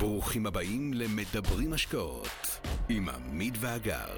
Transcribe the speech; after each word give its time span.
ברוכים 0.00 0.46
הבאים 0.46 0.94
למדברים 0.94 1.72
השקעות 1.72 2.28
עם 2.88 3.08
עמית 3.08 3.54
ואגר. 3.60 4.08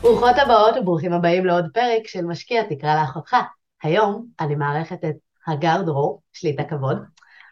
ברוכות 0.00 0.36
הבאות 0.42 0.74
וברוכים 0.80 1.12
הבאים 1.12 1.46
לעוד 1.46 1.64
פרק 1.74 2.06
של 2.06 2.24
משקיע 2.24 2.62
תקרא 2.62 3.00
לאחותך. 3.00 3.36
היום 3.82 4.26
אני 4.40 4.54
מארחת 4.54 5.04
את 5.04 5.16
הגר 5.46 5.82
דרור, 5.82 6.22
יש 6.34 6.44
לי 6.44 6.50
את 6.54 6.60
הכבוד. 6.60 6.98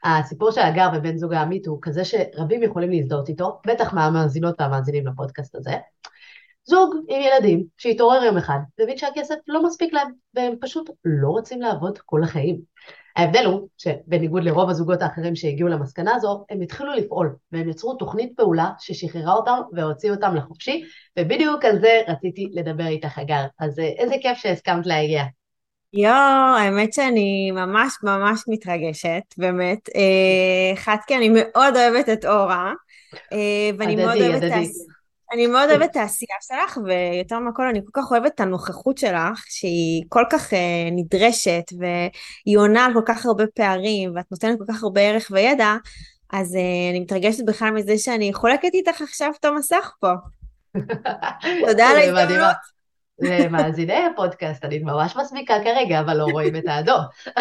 הסיפור 0.05 0.51
של 0.51 0.61
הגר 0.61 0.89
ובן 0.95 1.17
זוג 1.17 1.33
העמית 1.33 1.67
הוא 1.67 1.79
כזה 1.83 2.05
שרבים 2.05 2.63
יכולים 2.63 2.91
להזדהות 2.91 3.29
איתו, 3.29 3.61
בטח 3.67 3.93
מהמאזינות 3.93 4.61
והמאזינים 4.61 5.07
לפודקאסט 5.07 5.55
הזה. 5.55 5.77
זוג 6.67 6.95
עם 7.09 7.21
ילדים 7.21 7.65
שהתעורר 7.77 8.25
יום 8.25 8.37
אחד 8.37 8.59
והבין 8.79 8.99
שהכסף 8.99 9.35
לא 9.47 9.65
מספיק 9.65 9.93
להם 9.93 10.09
והם 10.35 10.55
פשוט 10.61 10.91
לא 11.05 11.29
רוצים 11.29 11.63
לעבוד 11.63 11.99
כל 11.99 12.23
החיים. 12.23 12.61
ההבדל 13.17 13.45
הוא 13.45 13.69
שבניגוד 13.79 14.45
לרוב 14.45 14.71
הזוגות 14.71 15.03
האחרים 15.03 15.37
שהגיעו 15.37 15.69
למסקנה 15.69 16.15
הזו, 16.15 16.45
הם 16.51 16.61
התחילו 16.61 16.93
לפעול 16.93 17.37
והם 17.53 17.69
יצרו 17.69 17.95
תוכנית 17.95 18.33
פעולה 18.37 18.71
ששחררה 18.79 19.33
אותם 19.33 19.59
והוציאו 19.73 20.15
אותם 20.15 20.35
לחופשי 20.35 20.85
ובדיוק 21.19 21.65
על 21.65 21.79
זה 21.79 22.01
רציתי 22.09 22.49
לדבר 22.53 22.87
איתך 22.87 23.19
הגר. 23.19 23.45
אז 23.61 23.79
אה, 23.79 23.85
איזה 23.85 24.15
כיף 24.23 24.39
שהסכמת 24.39 24.87
להגיע. 24.87 25.23
יואו, 25.93 26.57
האמת 26.59 26.93
שאני 26.93 27.51
ממש 27.51 27.93
ממש 28.03 28.41
מתרגשת, 28.49 29.23
באמת. 29.37 29.89
אה, 29.97 30.75
אחת 30.75 30.99
כי 31.07 31.17
אני 31.17 31.29
מאוד 31.29 31.77
אוהבת 31.77 32.09
את 32.09 32.25
אורה, 32.25 32.73
אה, 33.33 33.71
ואני 33.79 33.97
מאוד 33.97 34.17
אוהבת 34.17 34.43
את. 34.43 34.96
אני 35.37 35.47
מאוד 35.47 35.71
אוהבת 35.71 35.91
את 35.91 35.97
העשייה 35.97 36.37
שלך, 36.41 36.79
ויותר 36.85 37.39
מהכל 37.39 37.67
אני 37.69 37.81
כל 37.85 38.03
כך 38.03 38.11
אוהבת 38.11 38.35
את 38.35 38.41
הנוכחות 38.41 38.99
שלך, 38.99 39.45
שהיא 39.49 40.05
כל 40.09 40.25
כך 40.31 40.53
uh, 40.53 40.57
נדרשת, 40.93 41.65
והיא 41.79 42.59
עונה 42.59 42.85
על 42.85 42.93
כל 42.95 43.03
כך 43.07 43.27
הרבה 43.27 43.45
פערים, 43.55 44.13
ואת 44.17 44.25
נותנת 44.31 44.59
כל 44.59 44.65
כך 44.73 44.83
הרבה 44.83 45.01
ערך 45.01 45.29
וידע, 45.31 45.75
אז 46.33 46.55
uh, 46.55 46.91
אני 46.91 47.01
מתרגשת 47.01 47.45
בכלל 47.45 47.71
מזה 47.71 47.99
שאני 47.99 48.33
חולקת 48.35 48.75
איתך 48.75 49.03
עכשיו 49.03 49.33
את 49.41 49.45
המסך 49.45 49.93
פה. 50.01 50.13
תודה 51.67 51.87
על 51.87 51.97
ההזדמנות. 51.97 52.57
למאזיני 53.19 54.07
הפודקאסט, 54.07 54.65
אני 54.65 54.79
ממש 54.79 55.17
מסמיקה 55.17 55.55
כרגע, 55.65 56.01
אבל 56.01 56.17
לא 56.17 56.25
רואים 56.25 56.57
את 56.57 56.65
האדום. 56.67 57.01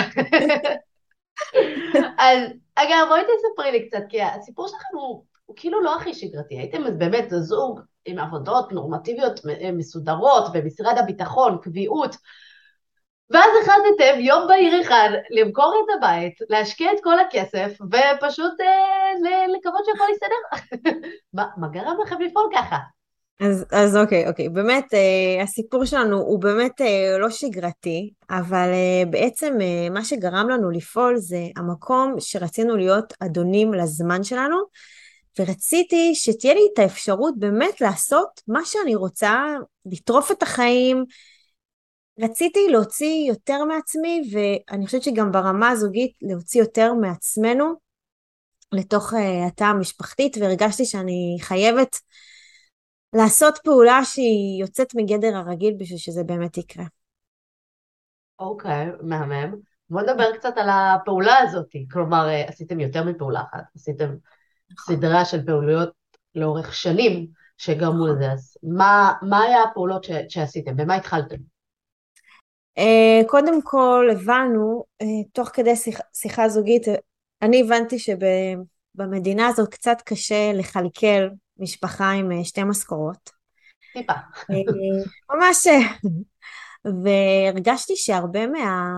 אז 2.17 2.39
אגב, 2.75 3.05
בואי 3.09 3.21
תספרי 3.21 3.71
לי 3.71 3.89
קצת, 3.89 4.03
כי 4.09 4.21
הסיפור 4.21 4.67
שלכם 4.67 4.97
הוא 4.97 5.23
הוא 5.45 5.55
כאילו 5.59 5.81
לא 5.81 5.95
הכי 5.95 6.13
שגרתי, 6.13 6.57
הייתם 6.57 6.97
באמת 6.97 7.25
זוג 7.29 7.79
עם 8.05 8.19
עבודות 8.19 8.71
נורמטיביות 8.71 9.39
מסודרות 9.73 10.53
במשרד 10.53 10.97
הביטחון, 10.97 11.57
קביעות, 11.61 12.15
ואז 13.29 13.49
החלטתם 13.61 14.19
יום 14.19 14.47
בהיר 14.47 14.81
אחד 14.81 15.09
למכור 15.29 15.73
את 15.83 15.97
הבית, 15.97 16.33
להשקיע 16.49 16.91
את 16.91 16.97
כל 17.03 17.19
הכסף 17.19 17.77
ופשוט 17.81 18.61
אה, 18.61 19.47
לקוות 19.57 19.85
שהכל 19.85 20.05
יסתדר. 20.13 20.71
מה 21.57 21.67
גרם 21.67 21.97
לכם 22.05 22.21
לפעול 22.21 22.49
ככה? 22.55 22.77
אז, 23.41 23.65
אז 23.71 23.97
אוקיי, 23.97 24.27
אוקיי, 24.27 24.49
באמת 24.49 24.93
אה, 24.93 25.43
הסיפור 25.43 25.85
שלנו 25.85 26.17
הוא 26.17 26.41
באמת 26.41 26.81
אה, 26.81 27.17
לא 27.19 27.29
שגרתי, 27.29 28.13
אבל 28.29 28.69
אה, 28.73 29.03
בעצם 29.09 29.57
אה, 29.61 29.89
מה 29.89 30.05
שגרם 30.05 30.49
לנו 30.49 30.69
לפעול 30.69 31.17
זה 31.17 31.47
המקום 31.57 32.15
שרצינו 32.19 32.77
להיות 32.77 33.13
אדונים 33.19 33.73
לזמן 33.73 34.23
שלנו, 34.23 34.57
ורציתי 35.39 36.15
שתהיה 36.15 36.53
לי 36.53 36.61
את 36.73 36.79
האפשרות 36.79 37.33
באמת 37.39 37.81
לעשות 37.81 38.41
מה 38.47 38.59
שאני 38.65 38.95
רוצה, 38.95 39.45
לטרוף 39.85 40.31
את 40.31 40.43
החיים. 40.43 41.05
רציתי 42.19 42.67
להוציא 42.69 43.27
יותר 43.27 43.63
מעצמי, 43.63 44.21
ואני 44.33 44.85
חושבת 44.85 45.03
שגם 45.03 45.31
ברמה 45.31 45.69
הזוגית 45.69 46.13
להוציא 46.21 46.61
יותר 46.61 46.93
מעצמנו 46.93 47.73
לתוך 48.71 49.13
uh, 49.13 49.47
התא 49.47 49.63
המשפחתית, 49.63 50.37
והרגשתי 50.37 50.85
שאני 50.85 51.37
חייבת 51.41 51.99
לעשות 53.13 53.59
פעולה 53.63 53.99
שהיא 54.03 54.61
יוצאת 54.61 54.95
מגדר 54.95 55.35
הרגיל 55.35 55.75
בשביל 55.79 55.97
שזה 55.97 56.23
באמת 56.23 56.57
יקרה. 56.57 56.85
אוקיי, 58.39 58.89
okay, 58.89 59.03
מהמם. 59.03 59.55
בוא 59.89 60.01
נדבר 60.01 60.37
קצת 60.37 60.53
על 60.55 60.69
הפעולה 60.69 61.37
הזאת. 61.37 61.69
כלומר, 61.91 62.27
אה, 62.29 62.47
עשיתם 62.47 62.79
יותר 62.79 63.03
מפעולה 63.03 63.41
אחת, 63.41 63.63
עשיתם. 63.75 64.15
סדרה 64.79 65.25
של 65.25 65.45
פעולויות 65.45 65.89
לאורך 66.35 66.75
שנים 66.75 67.27
שגרמו 67.57 68.05
נכון. 68.05 68.09
לזה, 68.09 68.31
אז 68.31 68.57
מה, 68.63 69.13
מה 69.21 69.41
היה 69.41 69.63
הפעולות 69.63 70.03
ש, 70.03 70.11
שעשיתם? 70.29 70.75
במה 70.75 70.95
התחלתם? 70.95 71.35
Uh, 72.79 73.27
קודם 73.27 73.61
כל 73.61 74.07
הבנו, 74.11 74.83
uh, 75.03 75.05
תוך 75.33 75.49
כדי 75.53 75.75
שיח, 75.75 75.99
שיחה 76.13 76.49
זוגית, 76.49 76.83
אני 77.41 77.61
הבנתי 77.61 77.95
שבמדינה 77.99 79.47
הזאת 79.47 79.69
קצת 79.69 79.97
קשה 80.05 80.51
לכלכל 80.53 81.29
משפחה 81.57 82.11
עם 82.11 82.31
uh, 82.31 82.43
שתי 82.43 82.63
משכורות. 82.63 83.29
טיפה. 83.93 84.13
ממש, 85.33 85.67
והרגשתי 87.03 87.95
שהרבה 87.95 88.47
מה, 88.47 88.89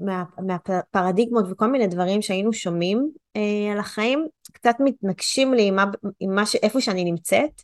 מה, 0.00 0.24
מהפרדיגמות 0.38 1.44
וכל 1.50 1.66
מיני 1.66 1.86
דברים 1.86 2.22
שהיינו 2.22 2.52
שומעים 2.52 3.10
אה, 3.36 3.72
על 3.72 3.78
החיים, 3.78 4.26
קצת 4.52 4.74
מתנגשים 4.80 5.54
לי 5.54 5.68
עם, 5.68 5.76
עם 6.20 6.34
מה 6.34 6.46
ש, 6.46 6.54
איפה 6.54 6.80
שאני 6.80 7.04
נמצאת. 7.04 7.62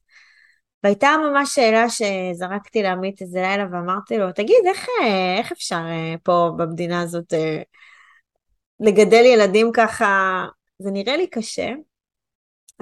והייתה 0.84 1.16
ממש 1.30 1.54
שאלה 1.54 1.86
שזרקתי 1.88 2.82
לעמית 2.82 3.22
איזה 3.22 3.40
לילה 3.40 3.64
ואמרתי 3.72 4.18
לו, 4.18 4.32
תגיד, 4.32 4.56
איך, 4.66 4.88
אה, 5.02 5.38
איך 5.38 5.52
אפשר 5.52 5.76
אה, 5.88 6.14
פה 6.22 6.50
במדינה 6.56 7.02
הזאת 7.02 7.34
אה, 7.34 7.62
לגדל 8.80 9.24
ילדים 9.24 9.70
ככה? 9.74 10.46
זה 10.78 10.90
נראה 10.90 11.16
לי 11.16 11.26
קשה. 11.26 11.68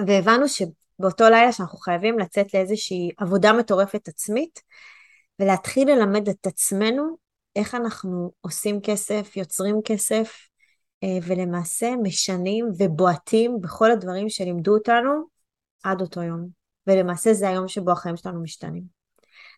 והבנו 0.07 0.45
שבאותו 0.47 1.23
לילה 1.29 1.51
שאנחנו 1.51 1.77
חייבים 1.77 2.19
לצאת 2.19 2.53
לאיזושהי 2.53 3.09
עבודה 3.17 3.53
מטורפת 3.53 4.07
עצמית, 4.07 4.61
ולהתחיל 5.39 5.91
ללמד 5.91 6.29
את 6.29 6.47
עצמנו 6.47 7.17
איך 7.55 7.75
אנחנו 7.75 8.31
עושים 8.41 8.81
כסף, 8.81 9.37
יוצרים 9.37 9.79
כסף, 9.85 10.33
אה, 11.03 11.17
ולמעשה 11.23 11.93
משנים 12.03 12.69
ובועטים 12.77 13.61
בכל 13.61 13.91
הדברים 13.91 14.29
שלימדו 14.29 14.73
אותנו 14.73 15.11
עד 15.83 16.01
אותו 16.01 16.23
יום. 16.23 16.47
ולמעשה 16.87 17.33
זה 17.33 17.49
היום 17.49 17.67
שבו 17.67 17.91
החיים 17.91 18.17
שלנו 18.17 18.43
משתנים. 18.43 18.83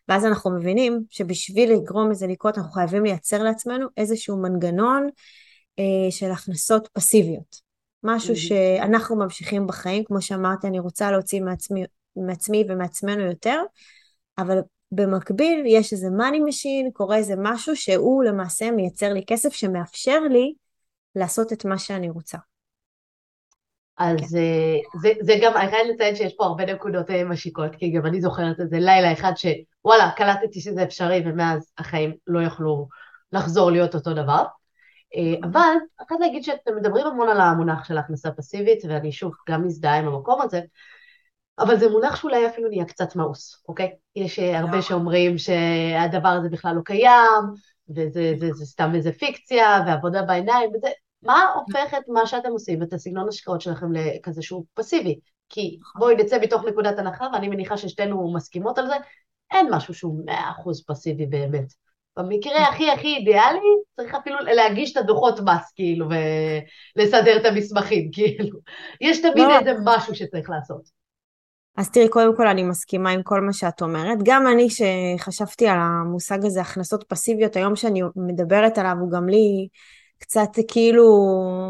ואז 0.08 0.24
אנחנו 0.24 0.50
מבינים 0.50 1.04
שבשביל 1.10 1.72
לגרום 1.72 2.10
לזה 2.10 2.26
לקרות 2.26 2.58
אנחנו 2.58 2.72
חייבים 2.72 3.04
לייצר 3.04 3.42
לעצמנו 3.42 3.86
איזשהו 3.96 4.36
מנגנון 4.36 5.08
אה, 5.78 6.10
של 6.10 6.30
הכנסות 6.30 6.88
פסיביות. 6.92 7.64
משהו 8.02 8.36
שאנחנו 8.36 9.16
ממשיכים 9.16 9.66
בחיים, 9.66 10.04
כמו 10.04 10.22
שאמרתי, 10.22 10.66
אני 10.66 10.78
רוצה 10.78 11.10
להוציא 11.10 11.40
מעצמי, 11.40 11.84
מעצמי 12.16 12.64
ומעצמנו 12.68 13.20
יותר, 13.22 13.62
אבל 14.38 14.58
במקביל 14.94 15.62
יש 15.66 15.92
איזה 15.92 16.10
money 16.10 16.40
machine, 16.40 16.90
קורה 16.92 17.16
איזה 17.16 17.34
משהו 17.38 17.76
שהוא 17.76 18.24
למעשה 18.24 18.70
מייצר 18.70 19.12
לי 19.12 19.24
כסף 19.26 19.52
שמאפשר 19.52 20.20
לי 20.20 20.54
לעשות 21.16 21.52
את 21.52 21.64
מה 21.64 21.78
שאני 21.78 22.10
רוצה. 22.10 22.38
אז 23.98 24.20
כן. 24.20 24.26
זה, 24.26 24.38
אה, 24.38 25.00
זה, 25.00 25.12
זה 25.20 25.34
גם, 25.42 25.56
אני 25.56 25.70
חייבת 25.70 25.90
לציין 25.94 26.16
שיש 26.16 26.34
פה 26.36 26.44
הרבה 26.44 26.66
נקודות 26.74 27.10
אה, 27.10 27.24
משיקות, 27.24 27.76
כי 27.76 27.90
גם 27.90 28.06
אני 28.06 28.20
זוכרת 28.20 28.60
איזה 28.60 28.78
לילה 28.78 29.12
אחד 29.12 29.32
שוואלה, 29.36 30.10
קלטתי 30.16 30.60
שזה 30.60 30.82
אפשרי 30.82 31.22
ומאז 31.26 31.72
החיים 31.78 32.14
לא 32.26 32.42
יכלו 32.42 32.88
לחזור 33.32 33.70
להיות 33.70 33.94
אותו 33.94 34.14
דבר. 34.14 34.44
אה, 35.16 35.34
אבל 35.42 35.60
אני 36.00 36.06
חייבת 36.08 36.20
להגיד 36.20 36.44
שאתם 36.44 36.76
מדברים 36.76 37.06
המון 37.06 37.28
על 37.28 37.40
המונח 37.40 37.84
של 37.84 37.96
ההכנסה 37.96 38.30
פסיבית, 38.30 38.78
ואני 38.88 39.12
שוב 39.12 39.32
גם 39.48 39.66
מזדהה 39.66 39.98
עם 39.98 40.08
המקום 40.08 40.40
הזה, 40.42 40.60
אבל 41.58 41.76
זה 41.76 41.88
מונח 41.88 42.16
שאולי 42.16 42.46
אפילו 42.46 42.68
נהיה 42.68 42.84
קצת 42.84 43.16
מאוס, 43.16 43.62
אוקיי? 43.68 43.92
יש 44.16 44.38
אה, 44.38 44.58
הרבה 44.58 44.82
שאומרים 44.82 45.38
שהדבר 45.38 46.28
הזה 46.28 46.48
בכלל 46.48 46.74
לא 46.76 46.80
קיים, 46.84 47.42
וזה 47.88 48.34
זה, 48.38 48.48
זה 48.52 48.66
סתם 48.66 48.92
איזה 48.94 49.12
פיקציה, 49.12 49.84
ועבודה 49.86 50.22
בעיניים, 50.22 50.70
וזה... 50.74 50.88
מה 51.22 51.52
הופך 51.54 51.94
את 51.94 52.02
מה 52.08 52.26
שאתם 52.26 52.50
עושים, 52.50 52.82
את 52.82 52.92
הסגנון 52.92 53.28
השקעות 53.28 53.60
שלכם 53.60 53.92
לכזה 53.92 54.42
שהוא 54.42 54.64
פסיבי? 54.74 55.18
כי 55.48 55.78
בואי 55.98 56.14
נצא 56.16 56.38
מתוך 56.40 56.64
נקודת 56.64 56.98
הנחה, 56.98 57.26
ואני 57.32 57.48
מניחה 57.48 57.76
ששתינו 57.76 58.32
מסכימות 58.32 58.78
על 58.78 58.86
זה, 58.86 58.94
אין 59.52 59.66
משהו 59.70 59.94
שהוא 59.94 60.20
מאה 60.24 60.50
אחוז 60.50 60.84
פסיבי 60.86 61.26
באמת. 61.26 61.72
במקרה 62.16 62.68
הכי 62.68 62.90
הכי 62.90 63.16
אידיאלי, 63.16 63.58
צריך 63.96 64.14
אפילו 64.14 64.38
להגיש 64.38 64.92
את 64.92 64.96
הדוחות 64.96 65.40
מס, 65.40 65.72
כאילו, 65.74 66.08
ולסדר 66.96 67.36
את 67.36 67.44
המסמכים, 67.44 68.10
כאילו. 68.14 68.58
יש 69.00 69.22
תמיד 69.22 69.48
לא. 69.48 69.58
איזה 69.58 69.72
משהו 69.84 70.14
שצריך 70.14 70.50
לעשות. 70.50 71.03
אז 71.76 71.90
תראי, 71.90 72.08
קודם 72.08 72.36
כל 72.36 72.46
אני 72.46 72.62
מסכימה 72.62 73.10
עם 73.10 73.22
כל 73.22 73.40
מה 73.40 73.52
שאת 73.52 73.82
אומרת. 73.82 74.18
גם 74.22 74.46
אני 74.46 74.68
שחשבתי 74.70 75.68
על 75.68 75.78
המושג 75.80 76.44
הזה, 76.44 76.60
הכנסות 76.60 77.04
פסיביות, 77.08 77.56
היום 77.56 77.76
שאני 77.76 78.00
מדברת 78.16 78.78
עליו 78.78 78.96
הוא 79.00 79.10
גם 79.10 79.28
לי 79.28 79.68
קצת 80.18 80.48
כאילו, 80.68 81.04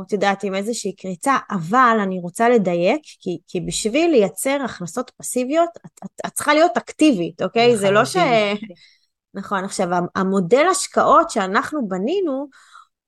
את 0.07 0.13
יודעת, 0.13 0.45
עם 0.45 0.55
איזושהי 0.55 0.97
קריצה, 0.97 1.37
אבל 1.51 1.99
אני 2.03 2.19
רוצה 2.19 2.49
לדייק, 2.49 3.03
כי, 3.21 3.39
כי 3.49 3.61
בשביל 3.61 4.11
לייצר 4.11 4.59
הכנסות 4.65 5.11
פסיביות, 5.17 5.69
את, 5.77 5.91
את, 6.05 6.27
את 6.27 6.33
צריכה 6.33 6.55
להיות 6.55 6.77
אקטיבית, 6.77 7.43
אוקיי? 7.43 7.77
זה 7.77 7.91
לא 7.91 8.05
ש... 8.05 8.17
נכון, 9.35 9.65
עכשיו, 9.65 9.89
המודל 10.15 10.67
השקעות 10.71 11.31
שאנחנו 11.31 11.89
בנינו, 11.89 12.49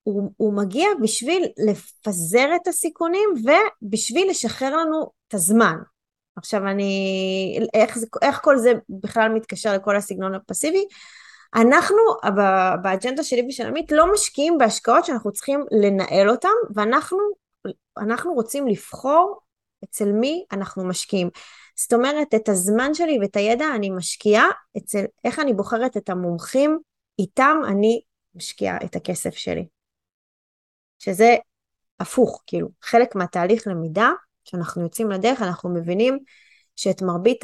הוא, 0.03 0.31
הוא 0.37 0.53
מגיע 0.53 0.87
בשביל 1.01 1.45
לפזר 1.67 2.49
את 2.55 2.67
הסיכונים 2.67 3.29
ובשביל 3.81 4.29
לשחרר 4.29 4.75
לנו 4.75 5.09
את 5.27 5.33
הזמן. 5.33 5.75
עכשיו 6.37 6.67
אני, 6.67 7.59
איך, 7.73 7.97
איך 8.21 8.39
כל 8.43 8.57
זה 8.57 8.73
בכלל 8.89 9.29
מתקשר 9.29 9.73
לכל 9.73 9.95
הסגנון 9.95 10.35
הפסיבי? 10.35 10.85
אנחנו 11.55 11.97
באג'נדה 12.83 13.23
שלי 13.23 13.45
ושל 13.49 13.67
עמית 13.67 13.91
לא 13.91 14.13
משקיעים 14.13 14.57
בהשקעות 14.57 15.05
שאנחנו 15.05 15.31
צריכים 15.31 15.65
לנהל 15.71 16.29
אותן 16.29 16.49
ואנחנו 16.75 17.17
אנחנו 17.97 18.33
רוצים 18.33 18.67
לבחור 18.67 19.39
אצל 19.83 20.11
מי 20.11 20.45
אנחנו 20.51 20.85
משקיעים. 20.85 21.29
זאת 21.75 21.93
אומרת, 21.93 22.33
את 22.35 22.49
הזמן 22.49 22.93
שלי 22.93 23.17
ואת 23.21 23.35
הידע 23.35 23.65
אני 23.75 23.89
משקיעה 23.89 24.47
אצל 24.77 25.05
איך 25.23 25.39
אני 25.39 25.53
בוחרת 25.53 25.97
את 25.97 26.09
המומחים, 26.09 26.79
איתם 27.19 27.57
אני 27.67 28.01
משקיעה 28.35 28.77
את 28.85 28.95
הכסף 28.95 29.33
שלי. 29.35 29.67
שזה 30.99 31.35
הפוך, 31.99 32.43
כאילו, 32.47 32.67
חלק 32.81 33.15
מהתהליך 33.15 33.67
למידה, 33.67 34.11
כשאנחנו 34.47 34.81
יוצאים 34.81 35.11
לדרך, 35.11 35.41
אנחנו 35.41 35.69
מבינים 35.73 36.19
שאת 36.75 37.01
מרבית 37.01 37.43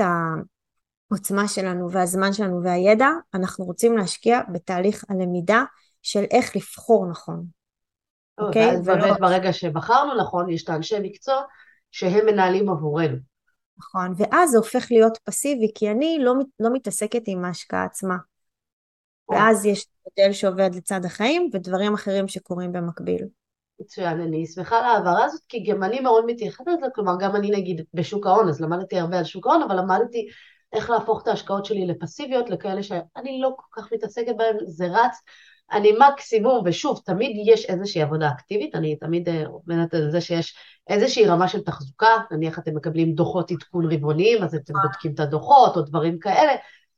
העוצמה 1.11 1.47
שלנו 1.47 1.91
והזמן 1.91 2.33
שלנו 2.33 2.63
והידע, 2.63 3.07
אנחנו 3.33 3.65
רוצים 3.65 3.97
להשקיע 3.97 4.39
בתהליך 4.53 5.03
הלמידה 5.09 5.63
של 6.01 6.23
איך 6.31 6.55
לבחור 6.55 7.07
נכון. 7.09 7.45
אוקיי? 8.37 8.67
ואז 8.67 8.87
ולא... 8.87 8.95
באמת 8.95 9.19
ברגע 9.19 9.53
שבחרנו 9.53 10.21
נכון, 10.21 10.49
יש 10.49 10.63
את 10.63 10.69
האנשי 10.69 10.99
מקצוע 10.99 11.41
שהם 11.91 12.25
מנהלים 12.25 12.69
עבורנו. 12.69 13.17
נכון, 13.77 14.13
ואז 14.17 14.49
זה 14.49 14.57
הופך 14.57 14.87
להיות 14.91 15.17
פסיבי, 15.23 15.71
כי 15.75 15.91
אני 15.91 16.17
לא, 16.21 16.33
לא 16.59 16.69
מתעסקת 16.73 17.21
עם 17.25 17.45
ההשקעה 17.45 17.83
עצמה. 17.83 18.17
ואז 19.31 19.65
יש 19.65 19.87
מודל 20.05 20.33
שעובד 20.33 20.75
לצד 20.75 21.05
החיים 21.05 21.49
ודברים 21.53 21.93
אחרים 21.93 22.27
שקורים 22.27 22.71
במקביל. 22.71 23.25
מצוין, 23.83 24.21
אני 24.21 24.45
שמחה 24.45 24.77
על 24.77 24.83
ההעברה 24.83 25.25
הזאת, 25.25 25.41
כי 25.49 25.63
גם 25.63 25.83
אני 25.83 25.99
מאוד 25.99 26.25
מתייחסת 26.25 26.67
לזה, 26.67 26.85
כלומר 26.95 27.13
גם 27.19 27.35
אני 27.35 27.49
נגיד 27.51 27.81
בשוק 27.93 28.27
ההון, 28.27 28.49
אז 28.49 28.61
למדתי 28.61 28.99
הרבה 28.99 29.17
על 29.17 29.23
שוק 29.23 29.47
ההון, 29.47 29.61
אבל 29.61 29.77
למדתי 29.77 30.27
איך 30.73 30.89
להפוך 30.89 31.21
את 31.23 31.27
ההשקעות 31.27 31.65
שלי 31.65 31.87
לפסיביות, 31.87 32.49
לכאלה 32.49 32.83
שאני 32.83 33.39
לא 33.41 33.53
כל 33.57 33.81
כך 33.81 33.93
מתעסקת 33.93 34.35
בהן, 34.37 34.57
זה 34.65 34.87
רץ, 34.87 35.21
אני 35.71 35.91
מקסימום, 35.99 36.63
ושוב, 36.65 37.01
תמיד 37.05 37.31
יש 37.45 37.65
איזושהי 37.65 38.01
עבודה 38.01 38.29
אקטיבית, 38.29 38.75
אני 38.75 38.95
תמיד 38.95 39.29
עומדת 39.47 39.93
על 39.93 40.11
זה 40.11 40.21
שיש 40.21 40.55
איזושהי 40.89 41.25
רמה 41.25 41.47
של 41.47 41.61
תחזוקה, 41.61 42.17
נניח 42.31 42.59
אתם 42.59 42.75
מקבלים 42.75 43.13
דוחות 43.13 43.51
עדכון 43.51 43.93
רבעוניים, 43.93 44.43
אז 44.43 44.55
אתם 44.55 44.73
בודקים 44.83 45.13
את 45.13 45.19
הדוחות 45.19 45.77
או 45.77 45.81
דברים 45.81 46.19
כאלה, 46.19 46.51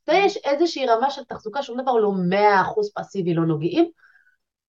ויש 0.07 0.37
איזושהי 0.37 0.87
רמה 0.87 1.11
של 1.11 1.23
תחזוקה, 1.23 1.63
שום 1.63 1.81
דבר 1.81 1.91
לא 1.91 2.11
מאה 2.29 2.61
אחוז 2.61 2.91
פסיבי, 2.95 3.33
לא 3.33 3.45
נוגעים, 3.45 3.85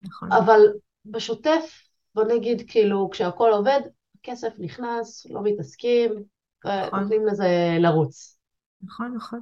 נכון. 0.03 0.31
אבל 0.31 0.59
בשוטף 1.05 1.84
בוא 2.15 2.23
נגיד, 2.23 2.63
כאילו, 2.67 3.09
כשהכול 3.11 3.51
עובד, 3.51 3.81
כסף 4.23 4.53
נכנס, 4.57 5.25
לא 5.29 5.41
מתעסקים, 5.43 6.11
נכון. 6.65 6.99
נותנים 6.99 7.25
לזה 7.25 7.47
לרוץ. 7.79 8.37
נכון, 8.83 9.13
נכון. 9.15 9.39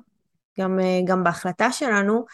גם, 0.59 0.79
אה, 0.79 0.99
גם 1.05 1.23
בהחלטה 1.23 1.71
שלנו, 1.71 2.25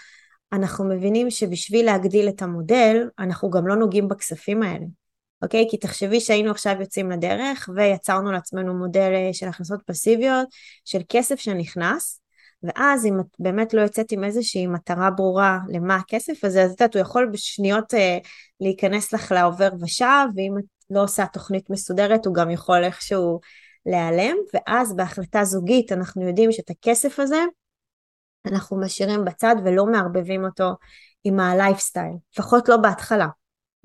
אנחנו 0.53 0.85
מבינים 0.85 1.31
שבשביל 1.31 1.85
להגדיל 1.85 2.29
את 2.29 2.41
המודל, 2.41 3.09
אנחנו 3.19 3.49
גם 3.49 3.67
לא 3.67 3.75
נוגעים 3.75 4.07
בכספים 4.07 4.63
האלה. 4.63 4.85
אוקיי? 5.41 5.67
כי 5.69 5.77
תחשבי 5.77 6.19
שהיינו 6.19 6.51
עכשיו 6.51 6.75
יוצאים 6.79 7.11
לדרך 7.11 7.69
ויצרנו 7.75 8.31
לעצמנו 8.31 8.73
מודל 8.73 9.11
אה, 9.15 9.33
של 9.33 9.47
הכנסות 9.47 9.81
פסיביות, 9.85 10.47
של 10.85 10.99
כסף 11.09 11.39
שנכנס, 11.39 12.21
ואז 12.63 13.05
אם 13.05 13.19
את 13.19 13.25
באמת 13.39 13.73
לא 13.73 13.81
יוצאת 13.81 14.11
עם 14.11 14.23
איזושהי 14.23 14.67
מטרה 14.67 15.11
ברורה 15.11 15.59
למה 15.69 15.95
הכסף 15.95 16.43
הזה, 16.43 16.63
אז 16.63 16.71
את 16.71 16.81
יודעת, 16.81 16.95
הוא 16.95 17.01
יכול 17.01 17.29
בשניות 17.33 17.93
אה, 17.93 18.17
להיכנס 18.59 19.13
לך 19.13 19.31
לעובר 19.31 19.69
ושב, 19.81 20.25
ואם 20.35 20.57
את 20.57 20.63
לא 20.89 21.03
עושה 21.03 21.25
תוכנית 21.33 21.69
מסודרת, 21.69 22.25
הוא 22.25 22.35
גם 22.35 22.49
יכול 22.49 22.83
איכשהו 22.83 23.39
להיעלם, 23.85 24.35
ואז 24.53 24.95
בהחלטה 24.95 25.43
זוגית 25.43 25.91
אנחנו 25.91 26.27
יודעים 26.27 26.51
שאת 26.51 26.69
הכסף 26.69 27.19
הזה 27.19 27.43
אנחנו 28.45 28.79
משאירים 28.79 29.25
בצד 29.25 29.55
ולא 29.65 29.85
מערבבים 29.85 30.45
אותו 30.45 30.69
עם 31.23 31.39
הלייפסטייל, 31.39 32.13
לפחות 32.33 32.69
לא 32.69 32.77
בהתחלה, 32.77 33.27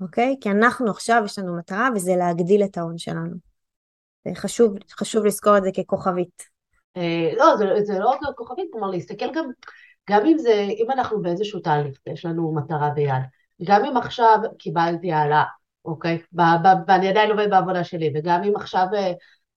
אוקיי? 0.01 0.35
כי 0.41 0.49
אנחנו 0.49 0.91
עכשיו, 0.91 1.21
יש 1.25 1.39
לנו 1.39 1.57
מטרה 1.57 1.89
וזה 1.95 2.15
להגדיל 2.15 2.63
את 2.63 2.77
ההון 2.77 2.97
שלנו. 2.97 3.35
חשוב, 4.35 4.73
חשוב 4.91 5.25
לזכור 5.25 5.57
את 5.57 5.63
זה 5.63 5.69
ככוכבית. 5.77 6.54
אה, 6.97 7.29
לא, 7.37 7.57
זה, 7.57 7.65
זה 7.83 7.99
לא 7.99 8.09
רק 8.09 8.19
כוכבית, 8.35 8.67
כלומר 8.71 8.87
להסתכל 8.87 9.31
גם, 9.33 9.45
גם 10.09 10.25
אם 10.25 10.37
זה, 10.37 10.53
אם 10.53 10.91
אנחנו 10.91 11.21
באיזשהו 11.21 11.59
תהליך 11.59 11.99
יש 12.07 12.25
לנו 12.25 12.53
מטרה 12.55 12.89
ביד, 12.89 13.23
גם 13.63 13.85
אם 13.85 13.97
עכשיו 13.97 14.39
קיבלתי 14.59 15.11
העלאה, 15.11 15.43
אוקיי? 15.85 16.21
ואני 16.87 17.07
עדיין 17.07 17.31
עובד 17.31 17.49
בעבודה 17.49 17.83
שלי, 17.83 18.11
וגם 18.15 18.43
אם 18.43 18.55
עכשיו 18.55 18.85
אה, 18.95 19.11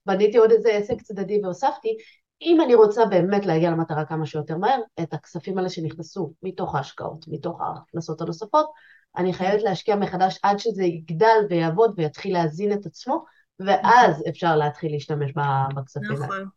בניתי 0.06 0.38
עוד 0.38 0.50
איזה 0.50 0.70
עסק 0.70 1.02
צדדי 1.02 1.40
והוספתי, 1.43 1.96
אם 2.43 2.61
אני 2.61 2.75
רוצה 2.75 3.06
באמת 3.06 3.46
להגיע 3.46 3.70
למטרה 3.70 4.05
כמה 4.05 4.26
שיותר 4.26 4.56
מהר, 4.56 4.81
את 5.02 5.14
הכספים 5.14 5.58
האלה 5.58 5.69
שנכנסו 5.69 6.32
מתוך 6.43 6.75
ההשקעות, 6.75 7.25
מתוך 7.29 7.61
ההכנסות 7.61 8.20
הנוספות, 8.20 8.67
אני 9.17 9.32
חייבת 9.32 9.62
להשקיע 9.62 9.96
מחדש 9.96 10.38
עד 10.43 10.58
שזה 10.58 10.84
יגדל 10.84 11.46
ויעבוד 11.50 11.94
ויתחיל 11.96 12.32
להזין 12.32 12.73
את 12.73 12.87
עצמו, 12.87 13.25
ואז 13.61 14.25
אפשר 14.29 14.56
להתחיל 14.56 14.93
להשתמש 14.93 15.32
בכספים 15.75 16.11
האלה. 16.11 16.26
נכון. 16.26 16.49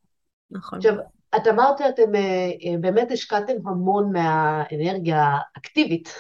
נכון. 0.52 0.78
עכשיו, 0.78 0.96
את 1.36 1.48
אמרת, 1.48 1.82
אתם 1.82 2.16
אה, 2.16 2.52
אה, 2.66 2.78
באמת 2.82 3.12
השקעתם 3.12 3.54
המון 3.66 4.12
מהאנרגיה 4.12 5.38
האקטיבית 5.56 6.16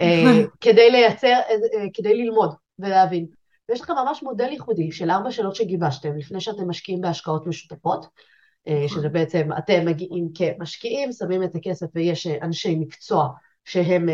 אה, 0.00 0.24
כדי 0.60 0.90
לייצר, 0.90 1.38
כדי 1.94 2.14
ללמוד 2.14 2.54
ולהבין. 2.78 3.26
ויש 3.68 3.80
לכם 3.80 3.92
ממש 3.92 4.22
מודל 4.22 4.48
ייחודי 4.52 4.92
של 4.92 5.10
ארבע 5.10 5.30
שאלות 5.30 5.54
שגיבשתם 5.54 6.16
לפני 6.16 6.40
שאתם 6.40 6.68
משקיעים 6.68 7.00
בהשקעות 7.00 7.46
משותפות, 7.46 8.06
נכון. 8.66 8.88
שזה 8.88 9.08
בעצם 9.08 9.48
אתם 9.58 9.86
מגיעים 9.86 10.28
כמשקיעים, 10.34 11.12
שמים 11.12 11.42
את 11.42 11.54
הכסף 11.54 11.86
ויש 11.94 12.26
אנשי 12.26 12.74
מקצוע 12.74 13.28
שהם 13.64 14.08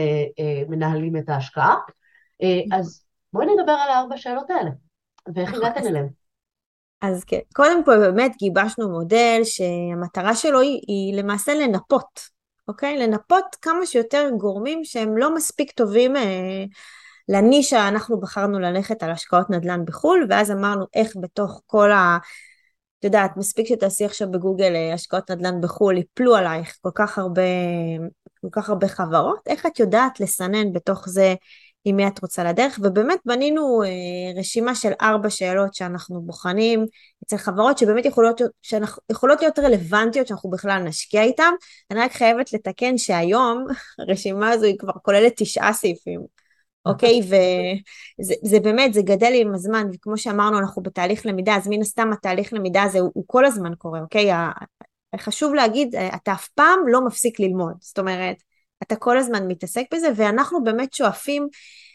מנהלים 0.68 1.16
את 1.16 1.28
ההשקעה. 1.28 1.74
נכון. 1.74 2.78
אז 2.78 3.04
בואי 3.32 3.46
נדבר 3.46 3.72
על 3.72 3.90
הארבע 3.90 4.16
שאלות 4.16 4.50
האלה, 4.50 4.70
ואיך 5.34 5.54
הגעתם 5.54 5.86
אליהם. 5.86 6.23
אז 7.02 7.24
כן, 7.24 7.38
קודם 7.54 7.84
כל 7.84 7.98
באמת 7.98 8.32
גיבשנו 8.38 8.90
מודל 8.90 9.40
שהמטרה 9.44 10.34
שלו 10.34 10.60
היא, 10.60 10.80
היא 10.88 11.14
למעשה 11.14 11.54
לנפות, 11.54 12.20
אוקיי? 12.68 12.98
לנפות 12.98 13.56
כמה 13.62 13.86
שיותר 13.86 14.30
גורמים 14.38 14.84
שהם 14.84 15.16
לא 15.16 15.34
מספיק 15.34 15.70
טובים 15.70 16.16
אה, 16.16 16.64
לנישה, 17.28 17.88
אנחנו 17.88 18.20
בחרנו 18.20 18.60
ללכת 18.60 19.02
על 19.02 19.10
השקעות 19.10 19.50
נדל"ן 19.50 19.84
בחו"ל, 19.84 20.26
ואז 20.28 20.50
אמרנו 20.50 20.84
איך 20.94 21.12
בתוך 21.20 21.62
כל 21.66 21.92
ה... 21.92 22.18
את 22.98 23.04
יודעת, 23.04 23.36
מספיק 23.36 23.66
שתעשי 23.66 24.04
עכשיו 24.04 24.30
בגוגל 24.30 24.74
אה, 24.74 24.94
השקעות 24.94 25.30
נדל"ן 25.30 25.60
בחו"ל, 25.60 25.98
יפלו 25.98 26.36
עלייך 26.36 26.76
כל 26.82 26.90
כך 26.94 27.18
הרבה, 27.18 27.42
כל 28.40 28.48
כך 28.52 28.68
הרבה 28.68 28.88
חברות, 28.88 29.38
איך 29.46 29.66
את 29.66 29.78
יודעת 29.80 30.20
לסנן 30.20 30.72
בתוך 30.72 31.08
זה 31.08 31.34
עם 31.84 31.96
מי 31.96 32.06
את 32.06 32.22
רוצה 32.22 32.44
לדרך, 32.44 32.78
ובאמת 32.82 33.18
בנינו 33.24 33.82
אה, 33.82 34.40
רשימה 34.40 34.74
של 34.74 34.92
ארבע 35.00 35.30
שאלות 35.30 35.74
שאנחנו 35.74 36.22
בוחנים 36.22 36.86
אצל 37.24 37.36
חברות 37.36 37.78
שבאמת 37.78 38.04
יכולות, 38.04 38.40
שאנחנו, 38.62 39.02
יכולות 39.10 39.40
להיות 39.40 39.58
רלוונטיות 39.58 40.26
שאנחנו 40.26 40.50
בכלל 40.50 40.82
נשקיע 40.82 41.22
איתן. 41.22 41.52
אני 41.90 42.00
רק 42.00 42.12
חייבת 42.12 42.52
לתקן 42.52 42.98
שהיום 42.98 43.66
הרשימה 43.98 44.50
הזו 44.50 44.66
היא 44.66 44.78
כבר 44.78 44.92
כוללת 45.02 45.32
תשעה 45.36 45.72
סעיפים, 45.72 46.20
אוקיי? 46.86 47.20
וזה 48.18 48.60
באמת, 48.60 48.94
זה 48.94 49.02
גדל 49.02 49.32
עם 49.34 49.54
הזמן, 49.54 49.86
וכמו 49.94 50.18
שאמרנו, 50.18 50.58
אנחנו 50.58 50.82
בתהליך 50.82 51.26
למידה, 51.26 51.56
אז 51.56 51.68
מן 51.68 51.80
הסתם 51.80 52.12
התהליך 52.12 52.52
למידה 52.52 52.82
הזה 52.82 52.98
הוא, 53.00 53.10
הוא 53.14 53.24
כל 53.26 53.44
הזמן 53.44 53.74
קורה, 53.74 54.00
אוקיי? 54.00 54.30
חשוב 55.20 55.54
להגיד, 55.54 55.94
אתה 55.94 56.32
אף 56.32 56.48
פעם 56.48 56.78
לא 56.88 57.06
מפסיק 57.06 57.40
ללמוד, 57.40 57.74
זאת 57.80 57.98
אומרת, 57.98 58.36
אתה 58.86 58.96
כל 58.96 59.18
הזמן 59.18 59.48
מתעסק 59.48 59.84
בזה, 59.94 60.08
ואנחנו 60.16 60.64
באמת 60.64 60.92
שואפים 60.92 61.48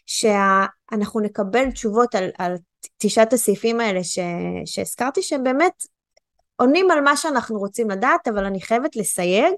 שאנחנו 0.06 1.20
נקבל 1.20 1.72
תשובות 1.72 2.16
על, 2.16 2.30
על 2.38 2.56
תשעת 2.98 3.34
הסעיפים 3.34 3.80
האלה 3.80 4.04
ש, 4.04 4.20
שהזכרתי, 4.66 5.22
שהם 5.22 5.44
באמת 5.44 5.84
עונים 6.56 6.92
על 6.92 7.02
מה 7.02 7.18
שאנחנו 7.18 7.60
רוצים 7.60 7.90
לדעת, 7.90 8.28
אבל 8.28 8.46
אני 8.46 8.62
חייבת 8.62 8.96
לסייג 8.96 9.54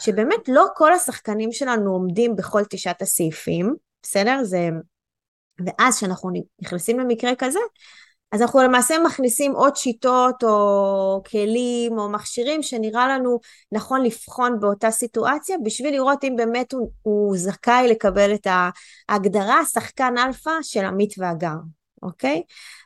שבאמת 0.00 0.48
לא 0.48 0.66
כל 0.74 0.92
השחקנים 0.92 1.52
שלנו 1.52 1.92
עומדים 1.92 2.36
בכל 2.36 2.62
תשעת 2.70 3.02
הסעיפים, 3.02 3.74
בסדר? 4.02 4.40
זה... 4.42 4.68
ואז 5.66 5.96
כשאנחנו 5.96 6.30
נכנסים 6.62 6.98
למקרה 6.98 7.34
כזה, 7.38 7.58
אז 8.32 8.42
אנחנו 8.42 8.62
למעשה 8.62 8.94
מכניסים 9.06 9.52
עוד 9.52 9.76
שיטות 9.76 10.44
או 10.44 11.22
כלים 11.30 11.98
או 11.98 12.08
מכשירים 12.08 12.62
שנראה 12.62 13.08
לנו 13.08 13.38
נכון 13.72 14.02
לבחון 14.02 14.60
באותה 14.60 14.90
סיטואציה 14.90 15.56
בשביל 15.64 15.94
לראות 15.94 16.24
אם 16.24 16.34
באמת 16.36 16.72
הוא, 16.72 16.90
הוא 17.02 17.36
זכאי 17.36 17.88
לקבל 17.88 18.34
את 18.34 18.46
ההגדרה 19.08 19.64
שחקן 19.64 20.14
אלפא 20.18 20.50
של 20.62 20.84
עמית 20.84 21.14
והגר, 21.18 21.56
אוקיי? 22.02 22.42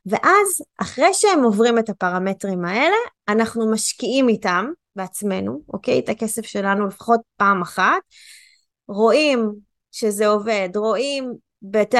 ואז 0.07 0.63
אחרי 0.79 1.15
שהם 1.15 1.43
עוברים 1.43 1.79
את 1.79 1.89
הפרמטרים 1.89 2.65
האלה, 2.65 2.97
אנחנו 3.29 3.71
משקיעים 3.71 4.29
איתם 4.29 4.67
בעצמנו, 4.97 5.61
אוקיי? 5.73 5.99
את 5.99 6.09
הכסף 6.09 6.43
שלנו 6.43 6.87
לפחות 6.87 7.21
פעם 7.37 7.63
אחת, 7.63 8.03
רואים 8.89 9.53
שזה 9.93 10.27
עובד, 10.27 10.69
רואים, 10.77 11.33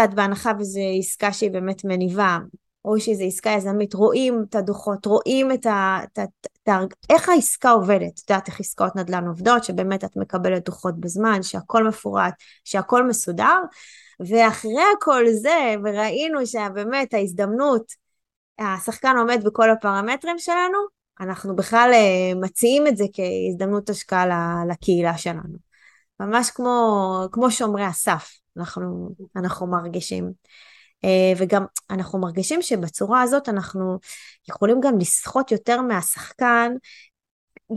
את 0.05 0.15
בהנחה 0.15 0.53
וזו 0.59 0.81
עסקה 0.99 1.33
שהיא 1.33 1.51
באמת 1.51 1.85
מניבה, 1.85 2.39
או 2.85 3.01
שזו 3.01 3.25
עסקה 3.25 3.51
יזמית, 3.51 3.95
רואים 3.95 4.45
את 4.51 4.55
הדוחות, 4.55 5.07
רואים 5.07 5.53
את 5.53 5.67
ה... 5.67 5.99
את, 6.05 6.19
את, 6.19 6.49
את, 6.63 6.69
איך 7.11 7.29
העסקה 7.29 7.71
עובדת, 7.71 8.21
את 8.25 8.31
יודעת 8.31 8.49
איך 8.49 8.61
עסקאות 8.61 8.97
נדל"ן 8.97 9.27
עובדות, 9.27 9.65
שבאמת 9.65 10.05
את 10.05 10.17
מקבלת 10.17 10.65
דוחות 10.65 11.01
בזמן, 11.01 11.43
שהכל 11.43 11.85
מפורט, 11.89 12.35
שהכל 12.65 13.07
מסודר, 13.07 13.59
ואחרי 14.21 14.85
כל 15.01 15.25
זה, 15.33 15.75
וראינו 15.85 16.47
שבאמת 16.47 17.15
ההזדמנות, 17.15 17.93
השחקן 18.59 19.17
עומד 19.19 19.41
בכל 19.45 19.71
הפרמטרים 19.71 20.39
שלנו, 20.39 20.79
אנחנו 21.21 21.57
בכלל 21.57 21.91
אה, 21.95 22.41
מציעים 22.41 22.87
את 22.87 22.97
זה 22.97 23.05
כהזדמנות 23.13 23.91
השקעה 23.91 24.27
לקהילה 24.69 25.19
שלנו. 25.19 25.59
ממש 26.21 26.51
כמו, 26.51 27.27
כמו 27.33 27.51
שומרי 27.51 27.85
הסף, 27.85 28.31
אנחנו, 28.57 29.11
אנחנו 29.37 29.67
מרגישים. 29.67 30.33
אה, 31.05 31.33
וגם 31.37 31.65
אנחנו 31.91 32.19
מרגישים 32.19 32.63
שבצורה 32.63 33.23
הזאת 33.23 33.49
אנחנו 33.49 33.99
יכולים 34.49 34.81
גם 34.81 34.99
לסחוט 34.99 35.53
יותר 35.53 35.81
מהשחקן, 35.83 36.73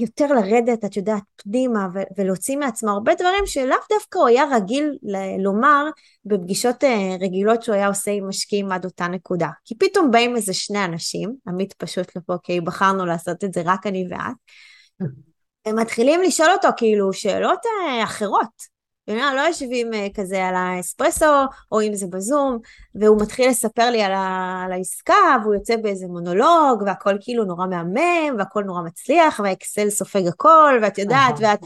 יותר 0.01 0.33
לרדת, 0.33 0.85
את 0.85 0.97
יודעת, 0.97 1.23
פנימה 1.35 1.87
ולהוציא 2.17 2.57
מעצמו 2.57 2.91
הרבה 2.91 3.15
דברים 3.15 3.45
שלאו 3.45 3.77
דווקא 3.89 4.19
הוא 4.19 4.27
היה 4.27 4.43
רגיל 4.55 4.97
לומר 5.39 5.85
בפגישות 6.25 6.83
אה, 6.83 7.15
רגילות 7.21 7.63
שהוא 7.63 7.75
היה 7.75 7.87
עושה 7.87 8.11
עם 8.11 8.29
משקיעים 8.29 8.71
עד 8.71 8.85
אותה 8.85 9.07
נקודה. 9.07 9.49
כי 9.65 9.75
פתאום 9.77 10.11
באים 10.11 10.35
איזה 10.35 10.53
שני 10.53 10.85
אנשים, 10.85 11.35
עמית 11.47 11.73
פשוט 11.73 12.15
לפה, 12.15 12.35
כי 12.43 12.61
בחרנו 12.61 13.05
לעשות 13.05 13.43
את 13.43 13.53
זה 13.53 13.61
רק 13.65 13.87
אני 13.87 14.07
ואת, 14.09 14.35
הם 15.65 15.79
מתחילים 15.79 16.21
לשאול 16.21 16.49
אותו 16.51 16.67
כאילו 16.77 17.13
שאלות 17.13 17.59
אה, 17.65 18.03
אחרות. 19.09 19.33
לא 19.35 19.41
יושבים 19.41 19.93
אה, 19.93 20.07
כזה 20.13 20.45
על 20.45 20.55
האספרסו, 20.55 21.25
או 21.71 21.81
אם 21.81 21.95
זה 21.95 22.07
בזום, 22.07 22.57
והוא 22.95 23.21
מתחיל 23.21 23.49
לספר 23.49 23.89
לי 23.89 24.01
על, 24.01 24.11
ה, 24.11 24.63
על 24.65 24.71
העסקה, 24.71 25.37
והוא 25.43 25.55
יוצא 25.55 25.75
באיזה 25.75 26.07
מונולוג, 26.07 26.83
והכל 26.85 27.13
כאילו 27.19 27.45
נורא 27.45 27.67
מהמם, 27.67 28.35
והכל 28.37 28.63
נורא 28.63 28.81
מצליח, 28.81 29.39
והאקסל 29.43 29.89
סופג 29.89 30.27
הכל, 30.27 30.79
ואת 30.81 30.97
יודעת, 30.97 31.35
ואת 31.39 31.59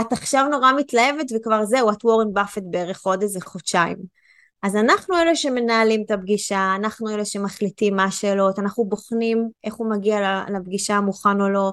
את 0.00 0.12
עכשיו 0.12 0.48
נורא 0.50 0.72
מתלהבת, 0.72 1.26
וכבר 1.34 1.64
זהו, 1.64 1.90
את 1.90 2.04
וורן 2.04 2.32
באפט 2.32 2.62
בערך 2.70 3.06
עוד 3.06 3.22
איזה 3.22 3.40
חודשיים. 3.40 4.23
אז 4.64 4.76
אנחנו 4.76 5.18
אלה 5.18 5.36
שמנהלים 5.36 6.02
את 6.06 6.10
הפגישה, 6.10 6.74
אנחנו 6.76 7.10
אלה 7.10 7.24
שמחליטים 7.24 7.96
מה 7.96 8.04
השאלות, 8.04 8.58
אנחנו 8.58 8.84
בוחנים 8.84 9.48
איך 9.64 9.74
הוא 9.74 9.90
מגיע 9.90 10.44
לפגישה 10.54 11.00
מוכן 11.00 11.40
או 11.40 11.48
לא, 11.48 11.72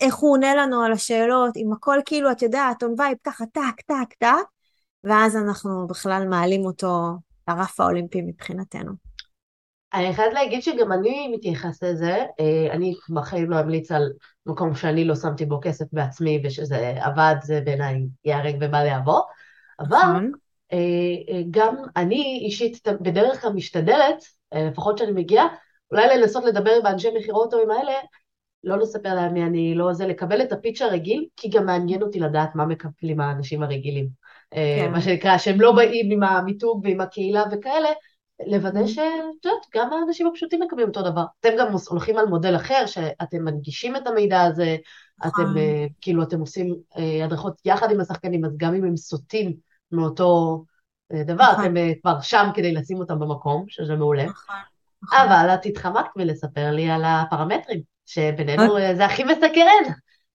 איך 0.00 0.14
הוא 0.14 0.32
עונה 0.32 0.54
לנו 0.54 0.82
על 0.82 0.92
השאלות, 0.92 1.56
אם 1.56 1.72
הכל 1.72 1.98
כאילו, 2.06 2.32
את 2.32 2.42
יודעת, 2.42 2.82
on 2.82 3.00
vibe 3.00 3.18
ככה 3.24 3.44
טק, 3.46 3.80
טק, 3.86 4.14
טק, 4.18 4.46
ואז 5.04 5.36
אנחנו 5.36 5.86
בכלל 5.86 6.28
מעלים 6.28 6.66
אותו 6.66 7.12
לרף 7.48 7.80
האולימפי 7.80 8.22
מבחינתנו. 8.22 8.92
אני 9.94 10.14
חייבת 10.14 10.32
להגיד 10.32 10.62
שגם 10.62 10.92
אני 10.92 11.32
מתייחס 11.34 11.82
לזה, 11.82 12.16
אה, 12.40 12.72
אני 12.72 12.94
בחיים 13.14 13.50
לא 13.50 13.60
אמליץ 13.60 13.92
על 13.92 14.12
מקום 14.46 14.74
שאני 14.74 15.04
לא 15.04 15.14
שמתי 15.14 15.46
בו 15.46 15.60
כסף 15.62 15.84
בעצמי 15.92 16.42
ושזה 16.44 16.94
עבד, 17.00 17.34
זה 17.42 17.60
בעיניי 17.64 18.06
ייהרג 18.24 18.56
ובל 18.60 18.86
יעבור, 18.86 19.22
אבל 19.80 19.96
נכון. 19.96 20.16
אה, 20.16 20.20
אה, 20.20 20.45
גם 21.50 21.76
אני 21.96 22.40
אישית 22.44 22.88
בדרך 23.00 23.40
כלל 23.40 23.52
משתדלת, 23.52 24.24
לפחות 24.54 24.96
כשאני 24.96 25.12
מגיעה, 25.12 25.46
אולי 25.90 26.18
לנסות 26.18 26.44
לדבר 26.44 26.70
עם 26.70 26.86
האנשי 26.86 27.08
מכירות 27.18 27.54
או 27.54 27.62
עם 27.62 27.70
האלה, 27.70 27.92
לא 28.64 28.78
לספר 28.78 29.14
להם 29.14 29.34
מי 29.34 29.42
אני, 29.42 29.74
לא 29.74 29.92
זה, 29.92 30.06
לקבל 30.06 30.42
את 30.42 30.52
הפיץ' 30.52 30.82
הרגיל, 30.82 31.26
כי 31.36 31.48
גם 31.48 31.66
מעניין 31.66 32.02
אותי 32.02 32.20
לדעת 32.20 32.54
מה 32.54 32.66
מקבלים 32.66 33.20
האנשים 33.20 33.62
הרגילים. 33.62 34.08
אה, 34.54 34.76
כן. 34.78 34.92
מה 34.92 35.00
שנקרא, 35.00 35.38
שהם 35.38 35.60
לא 35.60 35.72
באים 35.72 36.10
עם 36.10 36.22
המיתוג 36.22 36.80
ועם 36.84 37.00
הקהילה 37.00 37.44
וכאלה, 37.52 37.88
לוודא 38.46 38.80
mm-hmm. 38.80 38.88
שאת 38.88 39.44
יודעת, 39.44 39.66
גם 39.74 39.92
האנשים 39.92 40.26
הפשוטים 40.26 40.62
מקבלים 40.62 40.88
אותו 40.88 41.02
דבר. 41.02 41.24
אתם 41.40 41.48
גם 41.58 41.72
הולכים 41.88 42.18
על 42.18 42.26
מודל 42.26 42.56
אחר, 42.56 42.86
שאתם 42.86 43.44
מנגישים 43.44 43.96
את 43.96 44.06
המידע 44.06 44.42
הזה, 44.42 44.76
אתם 45.20 45.42
נכון. 45.42 45.58
אה, 45.58 45.86
כאילו, 46.00 46.22
אתם 46.22 46.40
עושים 46.40 46.76
אה, 46.98 47.24
הדרכות 47.24 47.54
יחד 47.64 47.90
עם 47.90 48.00
השחקנים, 48.00 48.44
אז 48.44 48.56
גם 48.56 48.74
אם 48.74 48.84
הם 48.84 48.96
סוטים 48.96 49.56
מאותו 49.92 50.62
דבר, 51.12 51.52
נכון. 51.52 51.64
אתם 51.64 51.74
כבר 52.02 52.20
שם 52.20 52.50
כדי 52.54 52.72
לשים 52.72 52.98
אותם 52.98 53.18
במקום, 53.18 53.64
שזה 53.68 53.96
מעולה. 53.96 54.24
אבל 55.12 55.54
את 55.54 55.66
התחמקת 55.66 56.10
מלספר 56.16 56.70
לי 56.70 56.90
על 56.90 57.02
הפרמטרים. 57.04 57.96
שבינינו 58.06 58.78
אה? 58.78 58.94
זה 58.94 59.04
הכי 59.04 59.24
מסקרן. 59.24 59.92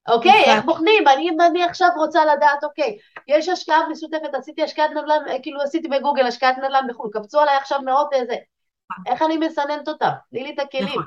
אוקיי, 0.07 0.43
איך 0.45 0.65
בוחנים? 0.65 1.07
אני, 1.07 1.29
אני 1.49 1.63
עכשיו 1.63 1.89
רוצה 1.97 2.25
לדעת, 2.25 2.63
אוקיי, 2.63 2.97
יש 3.27 3.49
השקעה 3.49 3.89
משותפת, 3.91 4.33
עשיתי 4.33 4.63
השקעת 4.63 4.91
נדל"ן, 4.91 5.27
אה, 5.27 5.41
כאילו 5.43 5.61
עשיתי 5.61 5.87
בגוגל 5.87 6.25
השקעת 6.25 6.57
נדל"ן 6.57 6.87
בחו"ל, 6.89 7.09
קפצו 7.13 7.39
עליי 7.39 7.57
עכשיו 7.57 7.81
מאות 7.81 8.13
איזה, 8.13 8.35
נכון. 8.91 9.03
איך 9.07 9.21
אני 9.21 9.37
מסננת 9.37 9.87
אותם? 9.87 10.09
תני 10.29 10.43
לי 10.43 10.53
את 10.53 10.59
הכלים. 10.59 11.01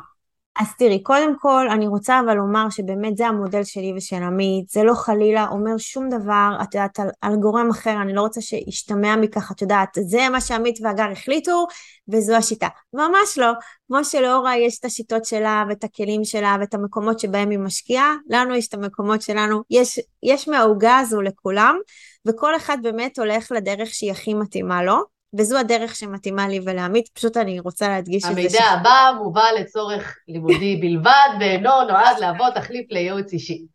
אז 0.60 0.66
תראי, 0.78 1.02
קודם 1.02 1.38
כל, 1.38 1.68
אני 1.70 1.86
רוצה 1.86 2.20
אבל 2.20 2.34
לומר 2.34 2.70
שבאמת 2.70 3.16
זה 3.16 3.26
המודל 3.26 3.64
שלי 3.64 3.92
ושל 3.96 4.22
עמית, 4.22 4.68
זה 4.68 4.82
לא 4.82 4.94
חלילה 4.94 5.46
אומר 5.50 5.78
שום 5.78 6.08
דבר, 6.08 6.50
את 6.62 6.74
יודעת, 6.74 7.00
על, 7.00 7.08
על 7.20 7.36
גורם 7.36 7.70
אחר, 7.70 8.02
אני 8.02 8.14
לא 8.14 8.20
רוצה 8.20 8.40
שישתמע 8.40 9.16
מכך, 9.16 9.52
את 9.52 9.62
יודעת, 9.62 9.98
זה 10.00 10.28
מה 10.28 10.40
שעמית 10.40 10.78
והגר 10.82 11.10
החליטו, 11.12 11.66
וזו 12.08 12.34
השיטה. 12.34 12.68
ממש 12.92 13.38
לא. 13.38 13.52
כמו 13.86 14.04
שלאורה 14.04 14.56
יש 14.56 14.78
את 14.78 14.84
השיטות 14.84 15.24
שלה, 15.24 15.64
ואת 15.68 15.84
הכלים 15.84 16.24
שלה, 16.24 16.56
ואת 16.60 16.74
המקומות 16.74 17.20
שבהם 17.20 17.50
היא 17.50 17.58
משקיעה, 17.58 18.14
לנו 18.28 18.54
יש 18.54 18.68
את 18.68 18.74
המקומות 18.74 19.22
שלנו, 19.22 19.62
יש, 19.70 20.00
יש 20.22 20.48
מהעוגה 20.48 20.98
הזו 20.98 21.22
לכולם, 21.22 21.78
וכל 22.26 22.56
אחד 22.56 22.78
באמת 22.82 23.18
הולך 23.18 23.52
לדרך 23.52 23.88
שהיא 23.88 24.10
הכי 24.10 24.34
מתאימה 24.34 24.82
לו. 24.82 25.13
וזו 25.38 25.58
הדרך 25.58 25.96
שמתאימה 25.96 26.48
לי 26.48 26.60
ולעמית, 26.64 27.08
פשוט 27.08 27.36
אני 27.36 27.60
רוצה 27.60 27.88
להדגיש 27.88 28.24
את 28.24 28.34
זה. 28.34 28.40
המידע 28.40 28.64
הבא 28.64 29.12
מובא 29.18 29.44
לצורך 29.58 30.18
לימודי 30.28 30.76
בלבד, 30.76 31.28
ואינו 31.40 31.70
נועד 31.88 32.18
להוות 32.18 32.54
תחליף 32.54 32.86
לייעוץ 32.90 33.32
אישי. 33.32 33.66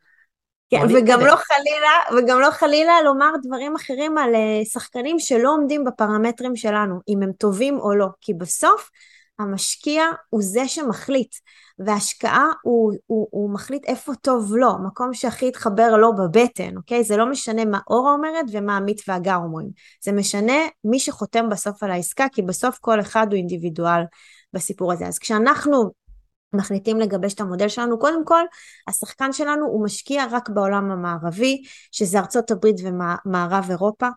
כן, 0.69 0.81
וגם 0.83 1.19
לא 1.19 1.35
חלילה, 1.35 2.23
וגם 2.23 2.39
לא 2.39 2.51
חלילה 2.51 3.01
לומר 3.01 3.31
דברים 3.43 3.75
אחרים 3.75 4.17
על 4.17 4.35
אה, 4.35 4.65
שחקנים 4.65 5.19
שלא 5.19 5.49
עומדים 5.49 5.83
בפרמטרים 5.83 6.55
שלנו, 6.55 6.99
אם 7.07 7.23
הם 7.23 7.31
טובים 7.31 7.79
או 7.79 7.95
לא, 7.95 8.07
כי 8.21 8.33
בסוף 8.33 8.89
המשקיע 9.39 10.03
הוא 10.29 10.41
זה 10.43 10.67
שמחליט, 10.67 11.35
והשקעה 11.79 12.45
הוא, 12.61 12.93
הוא, 13.05 13.27
הוא 13.31 13.53
מחליט 13.53 13.85
איפה 13.85 14.15
טוב 14.15 14.55
לו, 14.55 14.73
מקום 14.87 15.13
שהכי 15.13 15.45
יתחבר 15.45 15.97
לו 15.97 16.15
בבטן, 16.15 16.77
אוקיי? 16.77 17.03
זה 17.03 17.17
לא 17.17 17.29
משנה 17.29 17.65
מה 17.65 17.79
אורה 17.89 18.13
אומרת 18.13 18.45
ומה 18.51 18.77
עמית 18.77 19.01
והגר 19.07 19.35
אומרים, 19.35 19.69
זה 20.03 20.11
משנה 20.11 20.57
מי 20.83 20.99
שחותם 20.99 21.49
בסוף 21.49 21.83
על 21.83 21.91
העסקה, 21.91 22.25
כי 22.31 22.41
בסוף 22.41 22.77
כל 22.81 22.99
אחד 22.99 23.27
הוא 23.29 23.37
אינדיבידואל 23.37 24.01
בסיפור 24.53 24.93
הזה. 24.93 25.07
אז 25.07 25.19
כשאנחנו 25.19 25.91
מחליטים 26.53 26.99
לגבש 26.99 27.33
את 27.33 27.39
המודל 27.39 27.67
שלנו, 27.67 27.99
קודם 27.99 28.25
כל 28.25 28.43
השחקן 28.87 29.33
שלנו 29.33 29.65
הוא 29.65 29.83
משקיע 29.85 30.25
רק 30.31 30.49
בעולם 30.49 30.91
המערבי, 30.91 31.61
שזה 31.91 32.19
ארצות 32.19 32.51
הברית 32.51 32.75
ומערב 32.83 33.65
אירופה. 33.69 34.07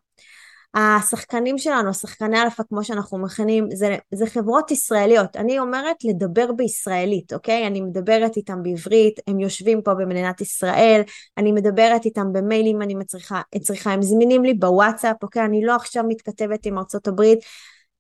השחקנים 0.74 1.58
שלנו, 1.58 1.90
השחקני 1.90 2.42
אלפא 2.42 2.62
כמו 2.68 2.84
שאנחנו 2.84 3.18
מכנים, 3.18 3.68
זה, 3.74 3.96
זה 4.14 4.26
חברות 4.26 4.70
ישראליות. 4.70 5.36
אני 5.36 5.58
אומרת 5.58 5.96
לדבר 6.04 6.52
בישראלית, 6.52 7.32
אוקיי? 7.32 7.66
אני 7.66 7.80
מדברת 7.80 8.36
איתם 8.36 8.62
בעברית, 8.62 9.20
הם 9.26 9.40
יושבים 9.40 9.82
פה 9.82 9.94
במדינת 9.94 10.40
ישראל, 10.40 11.02
אני 11.38 11.52
מדברת 11.52 12.04
איתם 12.04 12.32
במיילים, 12.32 12.82
אני 12.82 12.94
מצריכה, 12.94 13.40
צריכה, 13.62 13.92
הם 13.92 14.02
זמינים 14.02 14.44
לי 14.44 14.54
בוואטסאפ, 14.54 15.22
אוקיי? 15.22 15.44
אני 15.44 15.64
לא 15.64 15.74
עכשיו 15.74 16.04
מתכתבת 16.08 16.66
עם 16.66 16.78
ארצות 16.78 17.08
הברית, 17.08 17.38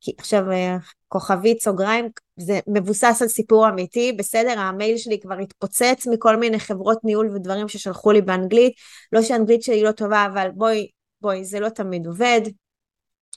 כי 0.00 0.12
עכשיו 0.18 0.50
אה, 0.50 0.76
כוכבית 1.08 1.62
סוגריים, 1.62 2.08
זה 2.36 2.60
מבוסס 2.68 3.18
על 3.22 3.28
סיפור 3.28 3.68
אמיתי, 3.68 4.12
בסדר, 4.12 4.58
המייל 4.58 4.96
שלי 4.96 5.20
כבר 5.20 5.38
התפוצץ 5.38 6.06
מכל 6.12 6.36
מיני 6.36 6.58
חברות 6.58 7.04
ניהול 7.04 7.30
ודברים 7.34 7.68
ששלחו 7.68 8.12
לי 8.12 8.22
באנגלית, 8.22 8.72
לא 9.12 9.22
שאנגלית 9.22 9.62
שלי 9.62 9.82
לא 9.82 9.92
טובה, 9.92 10.26
אבל 10.32 10.48
בואי, 10.54 10.88
בואי, 11.20 11.44
זה 11.44 11.60
לא 11.60 11.68
תמיד 11.68 12.06
עובד. 12.06 12.40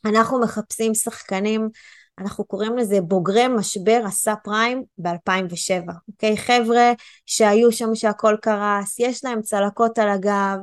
אנחנו 0.05 0.39
מחפשים 0.39 0.93
שחקנים, 0.93 1.69
אנחנו 2.19 2.45
קוראים 2.45 2.77
לזה 2.77 3.01
בוגרי 3.01 3.47
משבר 3.47 4.01
הסאב 4.05 4.35
פריים 4.43 4.83
ב-2007, 4.97 5.91
אוקיי? 6.07 6.37
חבר'ה 6.37 6.91
שהיו 7.25 7.71
שם 7.71 7.95
שהכל 7.95 8.35
קרס, 8.41 8.99
יש 8.99 9.25
להם 9.25 9.41
צלקות 9.41 9.99
על 9.99 10.09
הגב, 10.09 10.57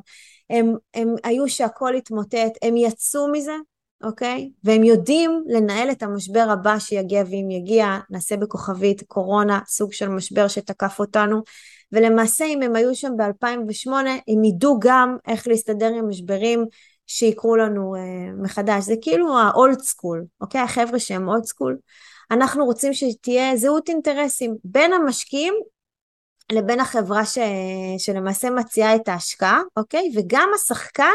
הם, 0.50 0.74
הם 0.94 1.14
היו 1.24 1.48
שהכל 1.48 1.94
התמוטט, 1.94 2.58
הם 2.62 2.76
יצאו 2.76 3.28
מזה, 3.32 3.56
אוקיי? 4.02 4.50
והם 4.64 4.84
יודעים 4.84 5.42
לנהל 5.46 5.90
את 5.90 6.02
המשבר 6.02 6.46
הבא 6.52 6.78
שיגיע, 6.78 7.22
ואם 7.30 7.50
יגיע, 7.50 7.98
נעשה 8.10 8.36
בכוכבית 8.36 9.02
קורונה, 9.08 9.60
סוג 9.66 9.92
של 9.92 10.08
משבר 10.08 10.48
שתקף 10.48 10.98
אותנו, 10.98 11.42
ולמעשה 11.92 12.44
אם 12.44 12.62
הם 12.62 12.76
היו 12.76 12.94
שם 12.94 13.12
ב-2008, 13.16 13.90
הם 14.28 14.44
ידעו 14.44 14.78
גם 14.80 15.16
איך 15.28 15.48
להסתדר 15.48 15.86
עם 15.86 16.08
משברים 16.08 16.64
שיקרו 17.06 17.56
לנו 17.56 17.94
uh, 17.96 18.42
מחדש. 18.42 18.84
זה 18.84 18.94
כאילו 19.02 19.38
ה-old 19.38 19.80
school, 19.80 20.24
אוקיי? 20.40 20.60
החבר'ה 20.60 20.98
שהם 20.98 21.28
old 21.28 21.44
school. 21.44 21.74
אנחנו 22.30 22.64
רוצים 22.64 22.94
שתהיה 22.94 23.56
זהות 23.56 23.88
אינטרסים 23.88 24.56
בין 24.64 24.92
המשקיעים 24.92 25.54
לבין 26.52 26.80
החברה 26.80 27.24
ש... 27.24 27.38
שלמעשה 27.98 28.50
מציעה 28.50 28.96
את 28.96 29.08
ההשקעה, 29.08 29.60
אוקיי? 29.76 30.12
וגם 30.16 30.50
השחקן 30.54 31.14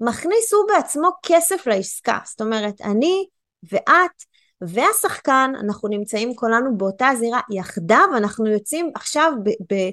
מכניס 0.00 0.52
הוא 0.52 0.64
בעצמו 0.68 1.10
כסף 1.26 1.66
לעסקה. 1.66 2.18
זאת 2.24 2.40
אומרת, 2.40 2.80
אני 2.80 3.26
ואת 3.72 4.24
והשחקן, 4.60 5.52
אנחנו 5.60 5.88
נמצאים 5.88 6.34
כולנו 6.34 6.76
באותה 6.76 7.08
זירה 7.18 7.40
יחדיו, 7.50 8.04
אנחנו 8.16 8.46
יוצאים 8.46 8.90
עכשיו 8.94 9.32
ב- 9.44 9.74
ב- 9.74 9.90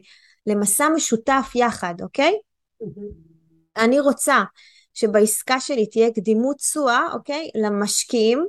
למסע 0.47 0.89
משותף 0.89 1.51
יחד, 1.55 1.93
אוקיי? 2.01 2.33
Mm-hmm. 2.83 3.77
אני 3.77 3.99
רוצה 3.99 4.43
שבעסקה 5.01 5.59
שלי 5.59 5.85
תהיה 5.85 6.11
קדימות 6.11 6.57
תשואה, 6.57 7.07
אוקיי? 7.13 7.49
למשקיעים 7.55 8.45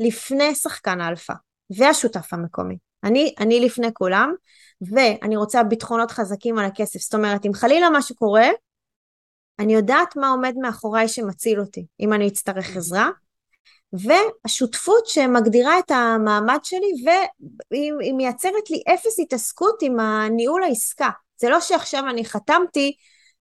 לפני 0.00 0.54
שחקן 0.54 1.00
האלפא 1.00 1.34
והשותף 1.78 2.32
המקומי. 2.32 2.76
אני, 3.04 3.34
אני 3.40 3.60
לפני 3.60 3.88
כולם, 3.92 4.34
ואני 4.80 5.36
רוצה 5.36 5.62
ביטחונות 5.62 6.10
חזקים 6.10 6.58
על 6.58 6.64
הכסף. 6.64 7.00
זאת 7.00 7.14
אומרת, 7.14 7.46
אם 7.46 7.54
חלילה 7.54 7.86
משהו 7.92 8.16
קורה, 8.16 8.48
אני 9.58 9.74
יודעת 9.74 10.16
מה 10.16 10.30
עומד 10.30 10.54
מאחוריי 10.60 11.08
שמציל 11.08 11.60
אותי, 11.60 11.86
אם 12.00 12.12
אני 12.12 12.28
אצטרך 12.28 12.76
עזרה, 12.76 13.10
והשותפות 13.92 15.06
שמגדירה 15.06 15.78
את 15.78 15.90
המעמד 15.90 16.58
שלי, 16.62 16.92
והיא 17.70 18.14
מייצרת 18.14 18.70
לי 18.70 18.82
אפס 18.94 19.20
התעסקות 19.20 19.82
עם 19.82 20.00
הניהול 20.00 20.62
העסקה. 20.62 21.10
זה 21.36 21.48
לא 21.48 21.60
שעכשיו 21.60 22.08
אני 22.10 22.24
חתמתי, 22.24 22.92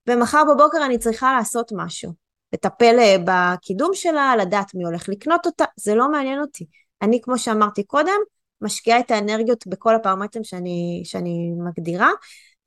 ומחר 0.07 0.43
בבוקר 0.53 0.85
אני 0.85 0.97
צריכה 0.97 1.33
לעשות 1.37 1.71
משהו. 1.75 2.28
לטפל 2.53 2.95
אה, 2.99 3.15
בקידום 3.25 3.91
שלה, 3.93 4.35
לדעת 4.35 4.75
מי 4.75 4.83
הולך 4.83 5.09
לקנות 5.09 5.45
אותה, 5.45 5.65
זה 5.75 5.95
לא 5.95 6.11
מעניין 6.11 6.41
אותי. 6.41 6.65
אני, 7.01 7.21
כמו 7.21 7.37
שאמרתי 7.37 7.83
קודם, 7.83 8.19
משקיעה 8.61 8.99
את 8.99 9.11
האנרגיות 9.11 9.67
בכל 9.67 9.95
הפרמטרים 9.95 10.43
שאני, 10.43 11.01
שאני 11.05 11.51
מגדירה. 11.67 12.09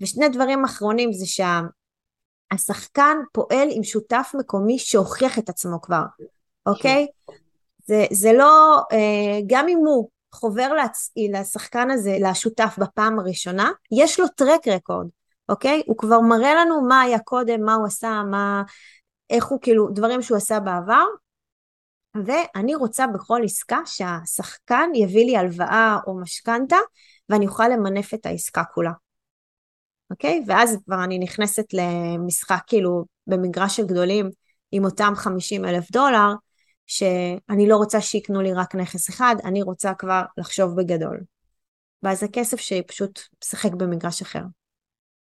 ושני 0.00 0.28
דברים 0.28 0.64
אחרונים 0.64 1.12
זה 1.12 1.26
שהשחקן 2.52 3.16
פועל 3.32 3.68
עם 3.70 3.84
שותף 3.84 4.32
מקומי 4.38 4.78
שהוכיח 4.78 5.38
את 5.38 5.48
עצמו 5.48 5.80
כבר, 5.82 6.02
אוקיי? 6.66 7.06
זה, 7.86 8.04
זה 8.12 8.32
לא, 8.32 8.80
אה, 8.92 9.40
גם 9.46 9.68
אם 9.68 9.78
הוא 9.78 10.08
חובר 10.34 10.74
לצ... 10.74 11.10
לשחקן 11.32 11.90
הזה, 11.90 12.16
לשותף 12.20 12.74
בפעם 12.78 13.18
הראשונה, 13.18 13.70
יש 13.92 14.20
לו 14.20 14.28
טרק 14.28 14.68
רקורד, 14.68 15.06
אוקיי? 15.48 15.82
הוא 15.86 15.96
כבר 15.96 16.20
מראה 16.20 16.54
לנו 16.54 16.80
מה 16.88 17.00
היה 17.00 17.18
קודם, 17.18 17.64
מה 17.64 17.74
הוא 17.74 17.86
עשה, 17.86 18.22
מה, 18.30 18.62
איך 19.32 19.46
הוא 19.46 19.58
כאילו, 19.62 19.88
דברים 19.88 20.22
שהוא 20.22 20.36
עשה 20.36 20.60
בעבר, 20.60 21.04
ואני 22.24 22.74
רוצה 22.74 23.06
בכל 23.06 23.40
עסקה 23.44 23.78
שהשחקן 23.84 24.90
יביא 24.94 25.26
לי 25.26 25.36
הלוואה 25.36 25.96
או 26.06 26.20
משכנתה 26.20 26.76
ואני 27.28 27.46
אוכל 27.46 27.68
למנף 27.68 28.14
את 28.14 28.26
העסקה 28.26 28.64
כולה. 28.64 28.92
אוקיי? 30.10 30.44
ואז 30.46 30.76
כבר 30.84 31.04
אני 31.04 31.18
נכנסת 31.18 31.64
למשחק 31.72 32.60
כאילו 32.66 33.04
במגרש 33.26 33.76
של 33.76 33.86
גדולים 33.86 34.30
עם 34.72 34.84
אותם 34.84 35.12
50 35.16 35.64
אלף 35.64 35.92
דולר, 35.92 36.32
שאני 36.86 37.68
לא 37.68 37.76
רוצה 37.76 38.00
שיקנו 38.00 38.42
לי 38.42 38.52
רק 38.52 38.74
נכס 38.74 39.10
אחד, 39.10 39.36
אני 39.44 39.62
רוצה 39.62 39.94
כבר 39.94 40.22
לחשוב 40.38 40.76
בגדול. 40.76 41.20
ואז 42.02 42.20
זה 42.20 42.26
כסף 42.32 42.60
שפשוט 42.60 43.20
משחק 43.44 43.72
במגרש 43.72 44.22
אחר. 44.22 44.42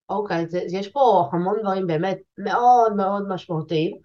אוקיי, 0.08 0.44
okay, 0.44 0.76
יש 0.78 0.88
פה 0.88 1.28
המון 1.32 1.56
דברים 1.62 1.86
באמת 1.86 2.18
מאוד 2.38 2.96
מאוד 2.96 3.28
משמעותיים, 3.28 3.96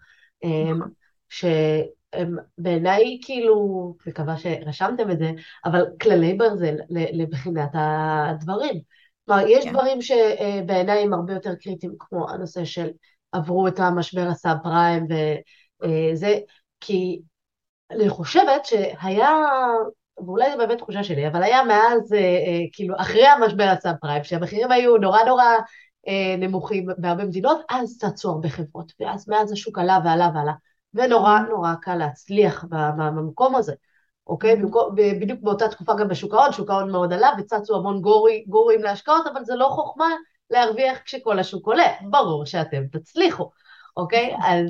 נכון. 0.44 0.92
שהם 1.30 2.36
בעיניי 2.58 3.20
כאילו, 3.24 3.96
מקווה 4.08 4.38
שרשמתם 4.38 5.12
את 5.12 5.20
זה, 5.20 5.32
אבל 5.66 5.86
כללי 6.02 6.34
ברזל 6.34 6.76
לבחינת 6.90 7.70
הדברים. 7.74 8.82
כלומר, 9.26 9.48
יש 9.48 9.64
כן. 9.66 9.74
דברים 9.74 10.02
שבעיניי 10.02 11.04
הם 11.04 11.14
הרבה 11.14 11.34
יותר 11.34 11.56
קריטיים, 11.56 11.96
כמו 12.00 12.30
הנושא 12.30 12.66
של 12.66 12.90
עברו 13.32 13.68
את 13.68 13.80
המשבר 13.80 14.28
הסאב 14.28 14.58
פריים 14.64 15.08
וזה, 15.84 16.40
כי 16.80 17.22
אני 17.92 18.10
חושבת 18.10 18.66
שהיה, 18.66 19.30
ואולי 20.18 20.52
זו 20.52 20.58
באמת 20.58 20.78
תחושה 20.78 21.04
שלי, 21.04 21.28
אבל 21.28 21.44
היה 21.44 21.64
מאז, 21.64 22.16
כאילו, 22.74 22.96
אחרי 22.98 23.28
המשבר 23.28 23.64
הסאב 23.64 23.96
פריים, 24.02 24.24
שהמחירים 24.24 24.72
היו 24.72 24.98
נורא 24.98 25.24
נורא 25.24 25.44
אה, 25.44 25.58
נמוכים 26.38 26.88
בהרבה 26.98 27.26
מדינות, 27.26 27.62
אז 27.70 27.98
צצו 27.98 28.30
הרבה 28.30 28.50
חברות, 28.50 28.92
ואז 29.00 29.30
מאז 29.30 29.52
השוק 29.52 29.78
עלה 29.78 30.00
ועלה 30.06 30.30
ועלה, 30.36 30.54
ונורא 30.94 31.38
mm-hmm. 31.38 31.50
נורא 31.50 31.74
קל 31.82 31.96
להצליח 31.96 32.66
במקום 32.98 33.56
הזה, 33.56 33.74
אוקיי? 34.28 34.54
Mm-hmm. 34.54 34.94
בדיוק 35.22 35.40
באותה 35.42 35.68
תקופה 35.68 35.94
גם 35.94 36.08
בשוק 36.08 36.34
ההון, 36.34 36.52
שוק 36.52 36.70
ההון 36.70 36.92
מאוד 36.92 37.14
עלה, 37.14 37.30
וצצו 37.38 37.76
המון 37.76 38.02
גורי, 38.02 38.46
גורים 38.48 38.84
להשקעות, 38.84 39.28
אבל 39.34 39.44
זה 39.44 39.56
לא 39.56 39.66
חוכמה 39.72 40.10
להרוויח 40.50 40.98
כשכל 41.06 41.40
השוק 41.40 41.68
עולה, 41.68 41.88
ברור 42.10 42.46
שאתם 42.46 42.88
תצליחו, 42.88 43.50
אוקיי? 43.98 44.36
Mm-hmm. 44.36 44.46
אז 44.46 44.70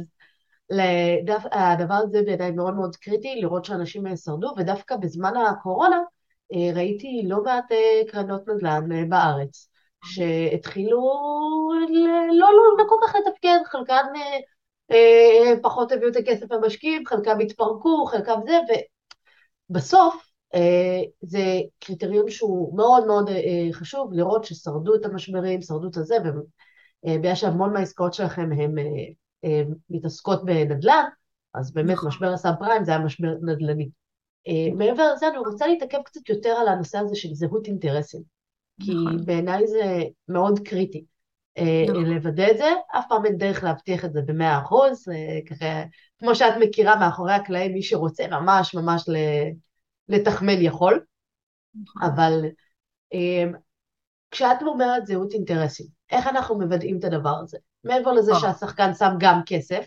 לדף, 0.70 1.44
הדבר 1.52 1.94
הזה 1.94 2.22
בעיניי 2.26 2.52
מאוד 2.52 2.74
מאוד 2.74 2.96
קריטי, 2.96 3.42
לראות 3.42 3.66
שאנשים 3.66 4.16
שרדו, 4.16 4.54
ודווקא 4.58 4.96
בזמן 4.96 5.34
הקורונה 5.38 6.00
אה, 6.54 6.74
ראיתי 6.76 7.22
לא 7.26 7.44
מעט 7.44 7.72
אה, 7.72 8.02
קרנות 8.12 8.48
נדל"ן 8.48 9.10
בארץ. 9.10 9.71
שהתחילו 10.06 11.02
לא, 12.40 12.48
לא, 12.54 12.78
לא 12.78 12.84
כל 12.90 12.96
כך 13.08 13.16
לתפקד, 13.16 13.58
חלקן 13.66 14.04
אה, 14.16 14.40
אה, 14.92 15.54
פחות 15.62 15.92
הביאו 15.92 16.10
את 16.10 16.16
הכסף 16.16 16.52
למשקיעים, 16.52 17.06
חלקם 17.06 17.40
התפרקו, 17.40 18.06
חלקם 18.06 18.40
זה, 18.46 18.60
ובסוף 19.70 20.32
אה, 20.56 21.02
זה 21.22 21.44
קריטריון 21.80 22.30
שהוא 22.30 22.78
מאוד 22.78 23.06
מאוד 23.06 23.30
אה, 23.30 23.68
חשוב, 23.72 24.14
לראות 24.14 24.46
ששרדו 24.46 24.96
את 24.96 25.06
המשברים, 25.06 25.62
שרדו 25.62 25.88
את 25.90 25.98
הזה, 25.98 26.16
ובגלל 27.06 27.36
שהמון 27.36 27.74
מהעסקאות 27.74 28.14
שלכם 28.14 28.50
הן 28.52 28.80
אה, 28.80 28.84
אה, 29.46 29.62
מתעסקות 29.90 30.46
בנדל"ן, 30.46 31.04
אז 31.54 31.74
באמת 31.74 31.96
נכון. 31.96 32.08
משבר 32.08 32.34
הסאב 32.34 32.54
פריים 32.60 32.84
זה 32.86 32.92
היה 32.92 33.00
משבר 33.00 33.28
נדל"ני. 33.42 33.90
אה, 34.48 34.74
מעבר 34.76 35.14
לזה 35.14 35.28
אני 35.28 35.38
רוצה 35.38 35.68
להתעכב 35.68 36.02
קצת 36.06 36.30
יותר 36.30 36.50
על 36.50 36.68
הנושא 36.68 36.98
הזה 36.98 37.16
של 37.16 37.34
זהות 37.34 37.68
אינטרסים. 37.68 38.41
כי 38.86 38.92
נכון. 38.94 39.26
בעיניי 39.26 39.68
זה 39.68 40.04
מאוד 40.28 40.60
קריטי. 40.60 41.06
אה, 41.58 41.86
נכון. 41.90 42.06
לוודא 42.06 42.52
את 42.52 42.58
זה, 42.58 42.74
אף 43.00 43.06
פעם 43.10 43.26
אין 43.26 43.38
דרך 43.38 43.64
להבטיח 43.64 44.06
את 44.06 44.14
זה 44.14 44.22
במאה 44.26 44.60
אחוז, 44.60 45.10
אה, 45.10 45.40
ככה, 45.50 45.84
כמו 46.20 46.36
שאת 46.36 46.54
מכירה 46.60 46.96
מאחורי 46.96 47.34
הקלעים, 47.34 47.74
מי 47.74 47.84
שרוצה 47.84 48.28
ממש 48.28 48.76
ממש 48.76 49.10
לתחמן 50.10 50.62
יכול, 50.62 51.04
נכון. 51.84 52.04
אבל 52.04 52.46
אה, 53.14 53.44
כשאת 54.32 54.62
אומרת 54.62 55.06
זהות 55.08 55.34
אינטרסים, 55.34 55.88
איך 56.12 56.28
אנחנו 56.28 56.60
מוודאים 56.60 57.00
את 57.00 57.04
הדבר 57.04 57.36
הזה? 57.44 57.58
מעבר 57.84 58.12
לזה 58.12 58.32
שהשחקן 58.40 58.94
שם 58.94 59.12
גם 59.20 59.42
כסף, 59.46 59.86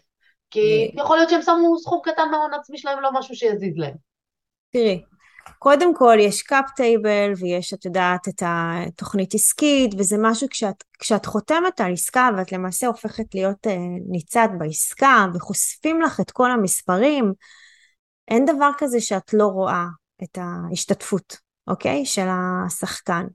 כי 0.50 0.90
יכול 0.94 1.16
להיות 1.16 1.30
שהם 1.30 1.42
שמו 1.42 1.78
סכום 1.78 2.00
קטן 2.04 2.30
מההון 2.30 2.54
עצמי 2.54 2.78
שלהם, 2.78 3.00
לא 3.00 3.11
משהו 3.12 3.37
שיזיז 3.37 3.76
להם. 3.76 3.94
תראי, 4.70 5.02
קודם 5.59 5.94
כל 5.94 6.16
יש 6.20 6.42
cap 6.42 6.70
table 6.76 7.33
ויש, 7.37 7.74
את 7.74 7.85
יודעת, 7.85 8.28
את 8.28 8.42
התוכנית 8.46 9.35
עסקית, 9.35 9.94
וזה 9.98 10.16
משהו 10.18 10.48
כשאת, 10.50 10.85
כשאת 10.98 11.26
חותמת 11.26 11.80
על 11.80 11.92
עסקה 11.92 12.30
ואת 12.37 12.52
למעשה 12.52 12.87
הופכת 12.87 13.35
להיות 13.35 13.66
uh, 13.66 13.70
ניצבת 14.09 14.48
בעסקה 14.59 15.26
וחושפים 15.35 16.02
לך 16.02 16.20
את 16.20 16.30
כל 16.30 16.50
המספרים, 16.50 17.33
אין 18.28 18.44
דבר 18.44 18.70
כזה 18.78 19.00
שאת 19.00 19.35
לא 19.35 19.46
רואה 19.46 19.85
את 20.22 20.38
ההשתתפות, 20.40 21.37
אוקיי? 21.66 22.07
של 22.07 22.26
השחקן. 22.28 23.26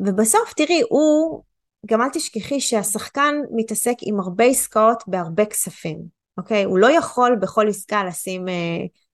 ובסוף, 0.00 0.52
תראי, 0.56 0.82
הוא, 0.88 1.42
גם 1.86 2.02
אל 2.02 2.08
תשכחי 2.12 2.60
שהשחקן 2.60 3.34
מתעסק 3.50 3.96
עם 4.02 4.20
הרבה 4.20 4.44
עסקאות 4.44 5.02
בהרבה 5.06 5.46
כספים, 5.46 5.98
אוקיי? 6.38 6.64
הוא 6.64 6.78
לא 6.78 6.90
יכול 6.90 7.36
בכל 7.40 7.68
עסקה 7.68 8.04
לשים 8.04 8.46
uh, 8.48 8.50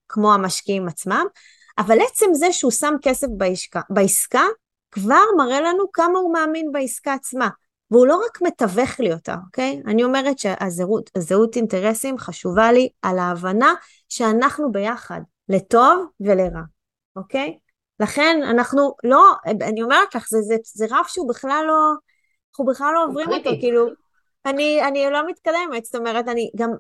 כמו 0.09 0.35
המשקיעים 0.35 0.89
עצמם, 0.89 1.27
אבל 1.79 1.99
עצם 2.01 2.27
זה 2.33 2.53
שהוא 2.53 2.73
שם 2.73 2.95
כסף 3.03 3.27
בעסקה, 3.37 3.81
בעסקה 3.91 4.43
כבר 4.91 5.23
מראה 5.37 5.61
לנו 5.61 5.93
כמה 5.93 6.19
הוא 6.19 6.33
מאמין 6.33 6.73
בעסקה 6.73 7.15
עצמה. 7.15 7.49
והוא 7.91 8.07
לא 8.07 8.21
רק 8.27 8.43
מתווך 8.43 9.01
לי 9.01 9.13
אותה, 9.13 9.37
אוקיי? 9.47 9.83
אני 9.87 10.05
אומרת 10.05 10.39
שהזהות 10.39 11.57
אינטרסים 11.57 12.19
חשובה 12.19 12.73
לי 12.73 12.89
על 13.03 13.19
ההבנה 13.19 13.75
שאנחנו 14.09 14.73
ביחד, 14.73 15.21
לטוב 15.49 16.07
ולרע, 16.21 16.61
אוקיי? 17.17 17.59
לכן 18.01 18.41
אנחנו 18.51 18.95
לא, 19.05 19.33
אני 19.47 19.83
אומרת 19.83 20.15
לך, 20.15 20.27
זה, 20.31 20.39
זה, 20.43 20.57
זה 20.75 20.87
רף 20.91 21.09
שהוא 21.09 21.29
בכלל 21.29 21.65
לא, 21.67 21.93
אנחנו 22.51 22.65
בכלל 22.65 22.93
לא 22.95 23.05
עוברים 23.05 23.29
אותו, 23.29 23.51
כאילו, 23.61 23.87
אני, 24.47 24.83
אני 24.89 25.11
לא 25.11 25.29
מתקדמת, 25.29 25.85
זאת 25.85 25.95
אומרת, 25.95 26.29
אני 26.29 26.51
גם, 26.57 26.71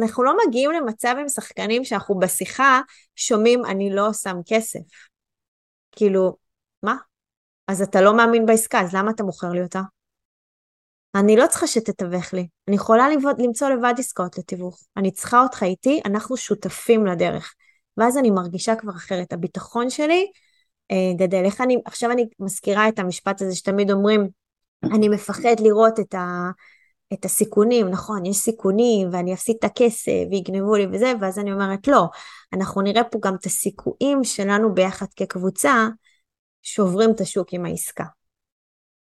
אנחנו 0.00 0.24
לא 0.24 0.32
מגיעים 0.46 0.70
למצב 0.70 1.14
עם 1.20 1.28
שחקנים 1.28 1.84
שאנחנו 1.84 2.18
בשיחה 2.18 2.80
שומעים, 3.16 3.64
אני 3.64 3.90
לא 3.94 4.12
שם 4.12 4.36
כסף. 4.46 4.80
כאילו, 5.92 6.36
מה? 6.82 6.96
אז 7.68 7.82
אתה 7.82 8.00
לא 8.00 8.16
מאמין 8.16 8.46
בעסקה, 8.46 8.80
אז 8.80 8.94
למה 8.94 9.10
אתה 9.10 9.22
מוכר 9.22 9.48
לי 9.48 9.62
אותה? 9.62 9.80
אני 11.14 11.36
לא 11.36 11.46
צריכה 11.46 11.66
שתתווך 11.66 12.32
לי, 12.34 12.48
אני 12.68 12.76
יכולה 12.76 13.06
למצוא 13.38 13.68
לבד 13.68 13.94
עסקאות 13.98 14.38
לתיווך. 14.38 14.84
אני 14.96 15.10
צריכה 15.10 15.42
אותך 15.42 15.62
איתי, 15.62 16.00
אנחנו 16.04 16.36
שותפים 16.36 17.06
לדרך. 17.06 17.54
ואז 17.96 18.18
אני 18.18 18.30
מרגישה 18.30 18.76
כבר 18.76 18.92
אחרת. 18.92 19.32
הביטחון 19.32 19.90
שלי 19.90 20.30
אה, 20.90 21.12
גדל. 21.16 21.44
איך 21.44 21.60
אני, 21.60 21.76
עכשיו 21.84 22.10
אני 22.10 22.26
מזכירה 22.40 22.88
את 22.88 22.98
המשפט 22.98 23.42
הזה 23.42 23.56
שתמיד 23.56 23.90
אומרים, 23.90 24.28
אני 24.84 25.08
מפחד 25.08 25.60
לראות 25.60 26.00
את, 26.00 26.14
ה, 26.14 26.50
את 27.12 27.24
הסיכונים, 27.24 27.88
נכון, 27.88 28.26
יש 28.26 28.36
סיכונים 28.36 29.08
ואני 29.12 29.34
אפסיד 29.34 29.56
את 29.58 29.64
הכסף 29.64 30.12
ויגנבו 30.30 30.76
לי 30.76 30.86
וזה, 30.92 31.12
ואז 31.20 31.38
אני 31.38 31.52
אומרת 31.52 31.88
לא, 31.88 32.04
אנחנו 32.52 32.82
נראה 32.82 33.04
פה 33.04 33.18
גם 33.22 33.34
את 33.34 33.46
הסיכויים 33.46 34.24
שלנו 34.24 34.74
ביחד 34.74 35.06
כקבוצה 35.16 35.88
שוברים 36.62 37.10
את 37.10 37.20
השוק 37.20 37.48
עם 37.52 37.66
העסקה. 37.66 38.04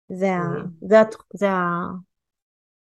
זה 0.08 0.32
ה... 0.32 0.40
זה 0.88 1.00
ה... 1.00 1.04
זה 1.34 1.50
ה... 1.50 1.86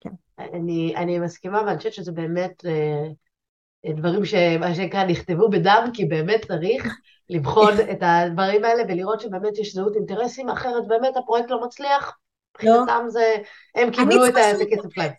כן. 0.00 0.10
אני, 0.38 0.96
אני 0.96 1.18
מסכימה, 1.18 1.62
ואני 1.62 1.76
חושבת 1.76 1.92
שזה 1.92 2.12
באמת 2.12 2.64
אה, 2.66 3.92
דברים 3.94 4.24
שמה 4.24 4.74
שנקרא 4.74 5.04
נכתבו 5.04 5.50
בדם, 5.50 5.90
כי 5.94 6.04
באמת 6.04 6.44
צריך 6.46 6.96
לבחון 7.30 7.72
את 7.92 7.98
הדברים 8.00 8.64
האלה 8.64 8.82
ולראות 8.88 9.20
שבאמת 9.20 9.58
יש 9.58 9.74
זהות 9.74 9.96
אינטרסים, 9.96 10.48
אחרת 10.48 10.86
באמת 10.88 11.16
הפרויקט 11.16 11.50
לא 11.50 11.64
מצליח, 11.66 12.18
מבחינתם 12.54 13.04
זה, 13.08 13.36
הם 13.74 13.90
קיבלו 13.90 14.26
את 14.26 14.34
הכסף 14.36 14.94
שלהם. 14.94 15.10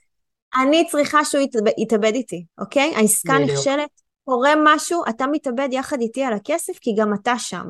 אני 0.61 0.87
צריכה 0.87 1.25
שהוא 1.25 1.43
יתאבד 1.77 2.13
איתי, 2.13 2.45
אוקיי? 2.57 2.93
העסקה 2.95 3.33
נכשלת, 3.39 3.89
קורה 4.25 4.51
משהו, 4.63 5.01
אתה 5.09 5.25
מתאבד 5.31 5.69
יחד 5.71 6.01
איתי 6.01 6.23
על 6.23 6.33
הכסף, 6.33 6.73
כי 6.81 6.95
גם 6.97 7.13
אתה 7.13 7.33
שם. 7.37 7.65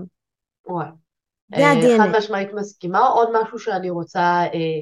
וואי. 0.68 0.88
זה 1.56 1.68
ה-DNA. 1.68 2.02
חד 2.02 2.18
משמעית 2.18 2.54
מסכימה. 2.54 3.00
עוד 3.00 3.30
משהו 3.42 3.60
שאני 3.60 3.90
רוצה 3.90 4.44
אה, 4.54 4.82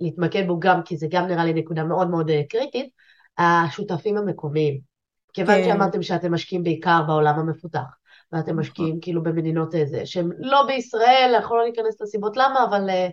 להתמקד 0.00 0.46
בו 0.46 0.60
גם, 0.60 0.82
כי 0.82 0.96
זה 0.96 1.06
גם 1.10 1.26
נראה 1.26 1.44
לי 1.44 1.52
נקודה 1.52 1.84
מאוד 1.84 2.10
מאוד 2.10 2.30
אה, 2.30 2.42
קריטית, 2.48 2.90
השותפים 3.38 4.16
המקומיים. 4.16 4.80
כיוון 5.32 5.54
כן. 5.54 5.64
שאמרתם 5.64 6.02
שאתם 6.02 6.34
משקיעים 6.34 6.64
בעיקר 6.64 7.02
בעולם 7.06 7.38
המפותח, 7.38 7.96
ואתם 8.32 8.50
נכון. 8.50 8.60
משקיעים 8.60 8.98
כאילו 9.00 9.22
במדינות 9.22 9.74
איזה, 9.74 10.06
שהם 10.06 10.30
לא 10.38 10.64
בישראל, 10.66 11.32
אנחנו 11.34 11.56
לא 11.56 11.64
ניכנס 11.64 12.00
לסיבות 12.00 12.36
למה, 12.36 12.64
אבל 12.68 12.90
אה, 12.90 13.08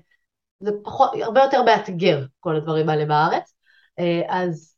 זה 0.60 0.72
פחות, 0.84 1.12
הרבה 1.24 1.44
יותר 1.44 1.64
מאתגר 1.64 2.26
כל 2.40 2.56
הדברים 2.56 2.90
האלה 2.90 3.06
בארץ. 3.06 3.54
אה, 4.00 4.22
אז 4.28 4.76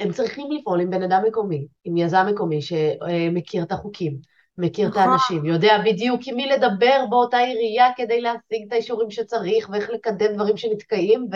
הם 0.00 0.12
צריכים 0.12 0.52
לפעול 0.52 0.80
עם 0.80 0.90
בן 0.90 1.02
אדם 1.02 1.22
מקומי, 1.28 1.66
עם 1.84 1.96
יזם 1.96 2.26
מקומי 2.30 2.62
שמכיר 2.62 3.62
את 3.62 3.72
החוקים, 3.72 4.16
מכיר 4.58 4.88
את 4.88 4.92
נכון. 4.92 5.02
האנשים, 5.02 5.44
יודע 5.44 5.78
בדיוק 5.84 6.20
עם 6.26 6.36
מי 6.36 6.46
לדבר 6.46 7.04
באותה 7.10 7.38
עירייה 7.38 7.86
כדי 7.96 8.20
להשיג 8.20 8.66
את 8.66 8.72
האישורים 8.72 9.10
שצריך 9.10 9.70
ואיך 9.70 9.90
לקדם 9.90 10.34
דברים 10.34 10.56
שנתקעים, 10.56 11.26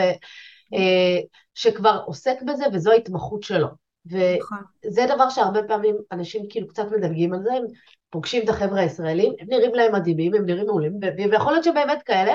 ושכבר 1.57 1.97
אה, 1.97 1.97
עוסק 1.97 2.42
בזה 2.42 2.64
וזו 2.73 2.92
ההתמחות 2.92 3.42
שלו. 3.42 3.68
נכון. 4.07 4.59
וזה 4.87 5.07
דבר 5.14 5.31
שהרבה 5.31 5.61
פעמים 5.68 5.97
אנשים 6.12 6.42
כאילו 6.49 6.68
קצת 6.68 6.85
מדלגים 6.92 7.35
על 7.35 7.42
זה, 7.42 7.53
הם 7.53 7.64
פוגשים 8.11 8.44
את 8.44 8.49
החבר'ה 8.49 8.81
הישראלים, 8.81 9.33
הם 9.40 9.47
נראים 9.51 9.75
להם 9.75 9.94
מדהימים, 9.94 10.35
הם 10.35 10.47
נראים 10.47 10.66
מעולים, 10.66 10.92
ויכול 11.31 11.53
להיות 11.53 11.64
שבאמת 11.64 12.03
כאלה, 12.03 12.35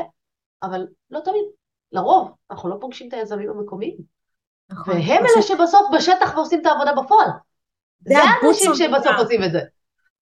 אבל 0.63 0.87
לא 1.11 1.19
תמיד, 1.19 1.43
לרוב, 1.91 2.31
אנחנו 2.51 2.69
לא 2.69 2.77
פוגשים 2.81 3.07
את 3.07 3.13
היזמים 3.13 3.49
המקומיים. 3.49 3.97
נכון. 4.71 4.93
והם 4.93 5.25
אלה 5.25 5.41
שבסוף 5.41 5.81
בשטח 5.95 6.33
ועושים 6.35 6.61
את 6.61 6.65
העבודה 6.65 6.91
בפועל. 6.93 7.29
זה 7.99 8.17
האנשים 8.19 8.75
שבסוף 8.75 9.13
עושים 9.17 9.43
את 9.43 9.51
זה. 9.51 9.59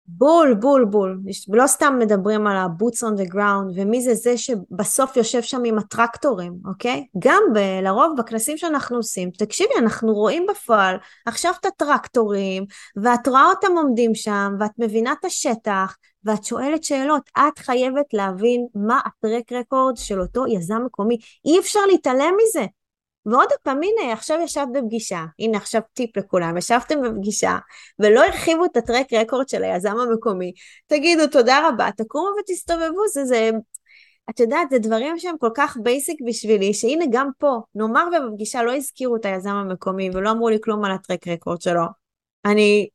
בול, 0.08 0.54
בול, 0.54 0.86
בול. 0.86 1.20
לא 1.48 1.68
סתם 1.68 1.96
מדברים 2.00 2.48
על 2.48 2.58
ה-boots 2.58 3.04
on 3.04 3.22
the 3.22 3.34
ground, 3.34 3.72
ומי 3.76 4.02
זה 4.02 4.14
זה 4.14 4.38
שבסוף 4.38 5.18
יושב 5.18 5.42
שם 5.42 5.62
עם 5.66 5.78
הטרקטורים, 5.78 6.54
אוקיי? 6.66 7.08
גם 7.20 7.44
ב- 7.54 7.84
לרוב 7.84 8.14
בכנסים 8.18 8.58
שאנחנו 8.58 8.98
עושים, 8.98 9.30
תקשיבי, 9.32 9.74
אנחנו 9.80 10.14
רואים 10.14 10.46
בפועל 10.50 10.98
עכשיו 11.26 11.54
את 11.60 11.66
הטרקטורים, 11.66 12.66
ואת 13.04 13.28
רואה 13.28 13.46
אותם 13.50 13.72
עומדים 13.78 14.16
שם, 14.16 14.54
ואת 14.60 14.72
מבינה 14.80 15.14
את 15.20 15.26
השטח, 15.26 15.96
ואת 16.28 16.44
שואלת 16.44 16.84
שאלות. 16.84 17.30
את 17.38 17.60
חייבת 17.60 18.14
להבין 18.14 18.68
מה 18.76 19.00
הטרק 19.06 19.52
רקורד 19.52 19.98
של 19.98 20.22
אותו 20.22 20.48
יזם 20.48 20.82
מקומי. 20.86 21.18
אי 21.46 21.60
אפשר 21.60 21.80
להתעלם 21.92 22.34
מזה. 22.44 22.66
ועוד 23.28 23.50
פעם, 23.64 23.80
הנה, 23.84 24.14
עכשיו 24.14 24.40
ישבת 24.44 24.68
בפגישה, 24.74 25.26
הנה 25.40 25.58
עכשיו 25.58 25.82
טיפ 25.94 26.18
לכולם, 26.18 26.58
ישבתם 26.58 27.02
בפגישה, 27.02 27.58
ולא 28.00 28.24
הרחיבו 28.24 28.66
את 28.66 28.78
ה 28.78 28.84
track 28.84 29.14
record 29.14 29.50
של 29.50 29.64
היזם 29.64 29.98
המקומי, 29.98 30.52
תגידו 30.88 31.28
תודה 31.28 31.68
רבה, 31.68 31.90
תקומו 31.98 32.28
ותסתובבו, 32.40 33.08
זה, 33.14 33.26
זה, 33.26 33.52
את 34.30 34.40
יודעת, 34.40 34.70
זה 34.70 34.80
דברים 34.80 35.20
שהם 35.20 35.38
כל 35.40 35.50
כך 35.56 35.78
basic 35.84 36.20
בשבילי, 36.26 36.74
שהנה 36.74 37.06
גם 37.12 37.30
פה, 37.38 37.60
נאמר 37.76 38.08
ובפגישה 38.08 38.64
לא 38.64 38.76
הזכירו 38.76 39.16
את 39.16 39.26
היזם 39.26 39.50
המקומי, 39.50 40.10
ולא 40.14 40.32
אמרו 40.32 40.50
לי 40.50 40.58
כלום 40.64 40.86
על 40.86 40.92
ה 40.92 40.98
track 40.98 41.28
record 41.28 41.62
שלו. 41.62 41.84
אני, 42.46 42.88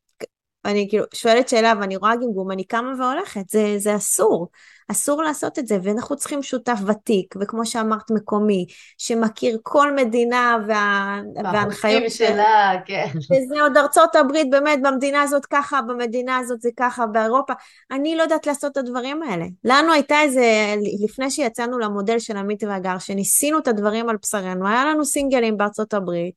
אני 0.65 0.87
כאילו 0.89 1.03
שואלת 1.13 1.49
שאלה 1.49 1.73
ואני 1.79 1.95
רואה 1.95 2.15
גמגום, 2.15 2.51
אני 2.51 2.63
קמה 2.63 2.93
והולכת, 2.99 3.49
זה, 3.49 3.75
זה 3.77 3.95
אסור. 3.95 4.49
אסור 4.91 5.23
לעשות 5.23 5.59
את 5.59 5.67
זה, 5.67 5.77
ואנחנו 5.83 6.15
צריכים 6.15 6.43
שותף 6.43 6.77
ותיק, 6.87 7.35
וכמו 7.41 7.65
שאמרת, 7.65 8.11
מקומי, 8.11 8.65
שמכיר 8.97 9.57
כל 9.63 9.95
מדינה 9.95 10.57
וה... 10.67 11.19
וההנחיות 11.43 12.11
שלה, 12.11 12.73
כן. 12.85 13.07
וזה 13.15 13.61
עוד 13.61 13.77
ארצות 13.77 14.15
הברית, 14.15 14.49
באמת, 14.49 14.79
במדינה 14.81 15.21
הזאת 15.21 15.45
ככה, 15.45 15.81
במדינה 15.81 16.37
הזאת 16.37 16.61
זה 16.61 16.69
ככה, 16.77 17.05
באירופה. 17.05 17.53
אני 17.91 18.15
לא 18.15 18.23
יודעת 18.23 18.47
לעשות 18.47 18.71
את 18.71 18.77
הדברים 18.77 19.23
האלה. 19.23 19.45
לנו 19.63 19.93
הייתה 19.93 20.21
איזה, 20.21 20.75
לפני 21.03 21.31
שיצאנו 21.31 21.79
למודל 21.79 22.19
של 22.19 22.37
עמית 22.37 22.63
והגר, 22.63 22.97
שניסינו 22.97 23.59
את 23.59 23.67
הדברים 23.67 24.09
על 24.09 24.17
בשרנו, 24.21 24.67
היה 24.67 24.85
לנו 24.85 25.05
סינגלים 25.05 25.57
בארצות 25.57 25.93
הברית. 25.93 26.33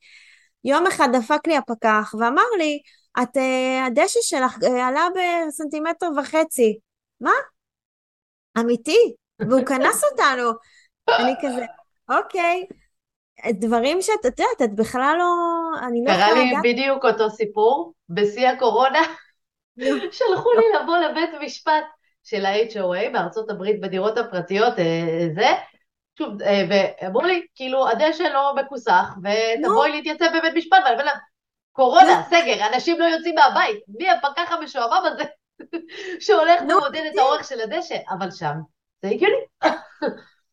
יום 0.64 0.86
אחד 0.86 1.08
דפק 1.12 1.46
לי 1.46 1.56
הפקח 1.56 2.14
ואמר 2.18 2.42
לי, 2.58 2.78
את, 3.22 3.36
uh, 3.36 3.86
הדשא 3.86 4.20
שלך 4.22 4.56
uh, 4.56 4.66
עלה 4.66 5.08
בסנטימטר 5.14 6.06
וחצי. 6.18 6.78
מה? 7.20 7.30
אמיתי, 8.58 9.14
והוא 9.40 9.66
כנס 9.66 10.04
אותנו. 10.04 10.50
אני 11.18 11.34
כזה, 11.42 11.64
אוקיי, 12.08 12.66
דברים 13.50 14.02
שאת, 14.02 14.26
את 14.26 14.40
יודעת, 14.40 14.62
את 14.64 14.74
בכלל 14.74 15.14
לא, 15.18 15.34
אני 15.86 16.04
לא 16.04 16.10
יכולה. 16.10 16.26
קרה 16.26 16.34
לי 16.34 16.72
בדיוק 16.72 17.04
אותו 17.04 17.30
סיפור, 17.30 17.92
בשיא 18.08 18.48
הקורונה, 18.48 19.02
שלחו 20.12 20.50
לי 20.52 20.80
לבוא 20.80 20.96
לבית 20.96 21.30
משפט 21.42 21.84
של 22.24 22.46
ה-HOA 22.46 23.12
בארצות 23.12 23.50
הברית 23.50 23.80
בדירות 23.80 24.18
הפרטיות, 24.18 24.78
אה, 24.78 25.28
זה, 25.34 25.48
שוב, 26.18 26.42
אה, 26.42 26.62
ואמרו 26.70 27.22
לי, 27.22 27.46
כאילו, 27.54 27.88
הדשא 27.88 28.22
לא 28.22 28.54
מכוסח, 28.56 29.14
ותבואי 29.18 29.90
להתייצב 29.90 30.26
בבית 30.38 30.54
משפט, 30.56 30.78
ואני 30.84 31.00
אומרת 31.00 31.14
קורונה, 31.76 32.22
סגר, 32.30 32.66
אנשים 32.66 32.98
לא 33.00 33.04
יוצאים 33.04 33.34
מהבית, 33.34 33.78
מי 33.88 34.10
הפקח 34.10 34.52
המשועמם 34.52 35.02
הזה? 35.04 35.24
שהולך 36.24 36.62
ומודד 36.62 37.02
את 37.12 37.18
האורך 37.18 37.44
של 37.44 37.60
הדשא, 37.60 37.96
אבל 38.10 38.30
שם 38.30 38.54
זה 39.02 39.08
הגיוני. 39.08 39.36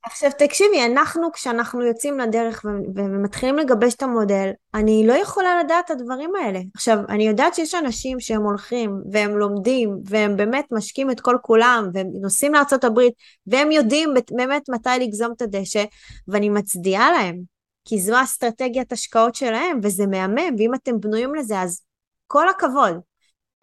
עכשיו 0.05 0.31
תקשיבי, 0.37 0.85
אנחנו 0.85 1.31
כשאנחנו 1.31 1.81
יוצאים 1.81 2.19
לדרך 2.19 2.65
ומתחילים 2.95 3.57
לגבש 3.57 3.93
את 3.93 4.03
המודל, 4.03 4.51
אני 4.73 5.03
לא 5.07 5.13
יכולה 5.13 5.63
לדעת 5.63 5.85
את 5.85 5.91
הדברים 5.91 6.35
האלה. 6.35 6.59
עכשיו, 6.75 6.97
אני 7.09 7.27
יודעת 7.27 7.55
שיש 7.55 7.75
אנשים 7.75 8.19
שהם 8.19 8.41
הולכים 8.41 9.01
והם 9.11 9.37
לומדים 9.37 9.97
והם 10.05 10.37
באמת 10.37 10.65
משקיעים 10.71 11.11
את 11.11 11.19
כל 11.19 11.37
כולם 11.41 11.89
והם 11.93 12.07
נוסעים 12.21 12.53
לארה"ב 12.53 12.99
והם 13.47 13.71
יודעים 13.71 14.13
באמת 14.31 14.69
מתי 14.69 14.89
לגזום 14.99 15.31
את 15.37 15.41
הדשא 15.41 15.83
ואני 16.27 16.49
מצדיעה 16.49 17.11
להם, 17.11 17.52
כי 17.85 17.99
זו 17.99 18.23
אסטרטגיית 18.23 18.91
השקעות 18.91 19.35
שלהם 19.35 19.79
וזה 19.83 20.07
מהמם, 20.07 20.55
ואם 20.57 20.73
אתם 20.75 20.99
בנויים 20.99 21.35
לזה 21.35 21.59
אז 21.59 21.81
כל 22.27 22.49
הכבוד. 22.49 22.99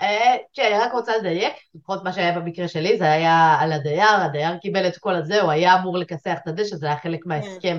אה, 0.00 0.36
כן, 0.54 0.72
אני 0.72 0.82
רק 0.82 0.92
רוצה 0.92 1.16
לדייק, 1.16 1.54
לפחות 1.74 2.04
מה 2.04 2.12
שהיה 2.12 2.40
במקרה 2.40 2.68
שלי, 2.68 2.98
זה 2.98 3.12
היה 3.12 3.56
על 3.60 3.72
הדייר, 3.72 4.20
הדייר 4.24 4.56
קיבל 4.56 4.88
את 4.88 4.98
כל 4.98 5.14
הזה, 5.14 5.40
הוא 5.40 5.50
היה 5.50 5.78
אמור 5.78 5.98
לכסח 5.98 6.38
את 6.42 6.48
הדשא, 6.48 6.76
זה 6.76 6.86
היה 6.86 6.96
חלק 6.96 7.26
מההסכם 7.26 7.78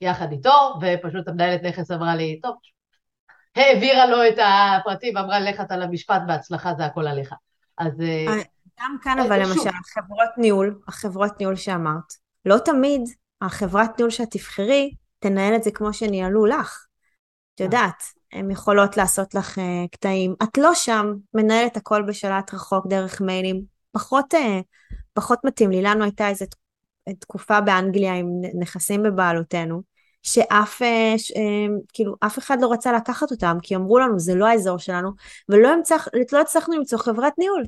יחד 0.00 0.32
איתו, 0.32 0.74
ופשוט 0.80 1.28
המנהלת 1.28 1.62
נכס 1.62 1.90
אמרה 1.90 2.16
לי, 2.16 2.40
טוב, 2.42 2.54
העבירה 3.56 4.06
לו 4.06 4.28
את 4.28 4.38
הפרטים 4.38 5.16
ואמרה, 5.16 5.40
לך 5.40 5.60
אתה 5.60 5.76
למשפט, 5.76 6.22
בהצלחה, 6.26 6.74
זה 6.74 6.84
הכל 6.84 7.06
עליך. 7.06 7.34
אז... 7.78 8.00
אה, 8.00 8.26
אה, 8.28 8.42
גם 8.80 8.96
כאן 9.02 9.18
אבל 9.18 9.40
למשל, 9.40 9.70
חברות 9.94 10.30
ניהול, 10.38 10.80
החברות 10.88 11.40
ניהול 11.40 11.56
שאמרת, 11.56 12.12
לא 12.44 12.58
תמיד 12.58 13.02
החברת 13.42 13.98
ניהול 13.98 14.10
שאת 14.10 14.28
תבחרי, 14.30 14.90
תנהל 15.22 15.54
את 15.54 15.62
זה 15.62 15.70
כמו 15.70 15.92
שניהלו 15.92 16.46
לך. 16.46 16.86
את 17.54 17.60
יודעת, 17.60 18.02
הן 18.32 18.50
יכולות 18.50 18.96
לעשות 18.96 19.34
לך 19.34 19.58
uh, 19.58 19.88
קטעים. 19.92 20.34
את 20.42 20.58
לא 20.58 20.74
שם, 20.74 21.12
מנהלת 21.34 21.76
הכל 21.76 22.02
בשלט 22.02 22.54
רחוק 22.54 22.86
דרך 22.86 23.20
מיילים. 23.20 23.62
פחות, 23.92 24.34
uh, 24.34 24.38
פחות 25.14 25.38
מתאים 25.44 25.70
לי. 25.70 25.82
לנו 25.82 26.04
הייתה 26.04 26.28
איזו 26.28 26.44
תקופה 27.18 27.60
באנגליה 27.60 28.14
עם 28.14 28.28
נכסים 28.58 29.02
בבעלותנו, 29.02 29.82
שאף, 30.22 30.82
אה, 30.82 31.14
אה, 31.36 31.74
כאילו, 31.92 32.14
אף 32.20 32.38
אחד 32.38 32.56
לא 32.60 32.72
רצה 32.72 32.92
לקחת 32.92 33.30
אותם, 33.30 33.56
כי 33.62 33.76
אמרו 33.76 33.98
לנו, 33.98 34.18
זה 34.18 34.34
לא 34.34 34.46
האזור 34.46 34.78
שלנו, 34.78 35.10
ולא 35.48 35.68
המצח, 35.68 36.08
לא 36.32 36.40
הצלחנו 36.40 36.74
למצוא 36.76 36.98
חברת 36.98 37.32
ניהול. 37.38 37.64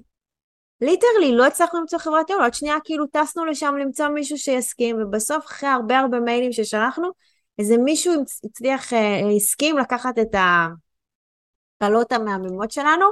ליטרלי, 0.80 1.32
לא 1.32 1.46
הצלחנו 1.46 1.80
למצוא 1.80 1.98
חברת 1.98 2.28
ניהול, 2.28 2.42
עוד 2.42 2.54
שנייה 2.54 2.76
כאילו 2.84 3.06
טסנו 3.06 3.44
לשם 3.44 3.74
למצוא 3.80 4.08
מישהו 4.08 4.38
שיסכים, 4.38 4.96
ובסוף 5.02 5.46
אחרי 5.46 5.68
הרבה 5.68 5.98
הרבה 5.98 6.20
מיילים 6.20 6.52
ששלחנו, 6.52 7.08
איזה 7.58 7.76
מישהו 7.78 8.12
הצליח, 8.44 8.92
הסכים 9.36 9.78
לקחת 9.78 10.18
את 10.18 10.34
הקלות 11.80 12.12
המהממות 12.12 12.70
שלנו, 12.70 13.06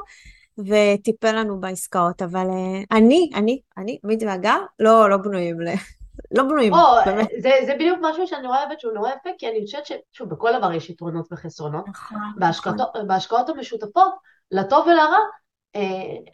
וטיפל 0.59 1.33
לנו 1.33 1.61
בעסקאות, 1.61 2.23
אבל 2.23 2.47
אני, 2.93 3.31
אני, 3.35 3.61
אני, 3.77 3.99
מיד 4.05 4.23
והגר, 4.23 4.59
לא, 4.79 5.11
לא 5.11 5.17
בנויים 5.17 5.61
ל... 5.61 5.69
לא 6.37 6.43
בנויים, 6.43 6.75
או, 6.75 6.79
באמת. 7.07 7.29
זה, 7.43 7.51
זה 7.67 7.75
בדיוק 7.75 7.99
משהו 8.03 8.27
שאני 8.27 8.47
רואה 8.47 8.65
אוהבת 8.65 8.81
שהוא 8.81 8.93
נורא 8.93 9.09
יפה, 9.09 9.31
כי 9.39 9.49
אני 9.49 9.65
חושבת 9.65 9.87
ששוב, 9.87 10.29
בכל 10.29 10.59
דבר 10.59 10.73
יש 10.73 10.91
יתרונות 10.91 11.33
וחסרונות. 11.33 11.89
נכון, 11.89 12.19
בהשקעות, 12.37 12.77
נכון. 12.77 13.09
בהשקעות 13.09 13.49
המשותפות, 13.49 14.13
לטוב 14.51 14.87
ולרע, 14.87 15.17
אה, 15.17 15.19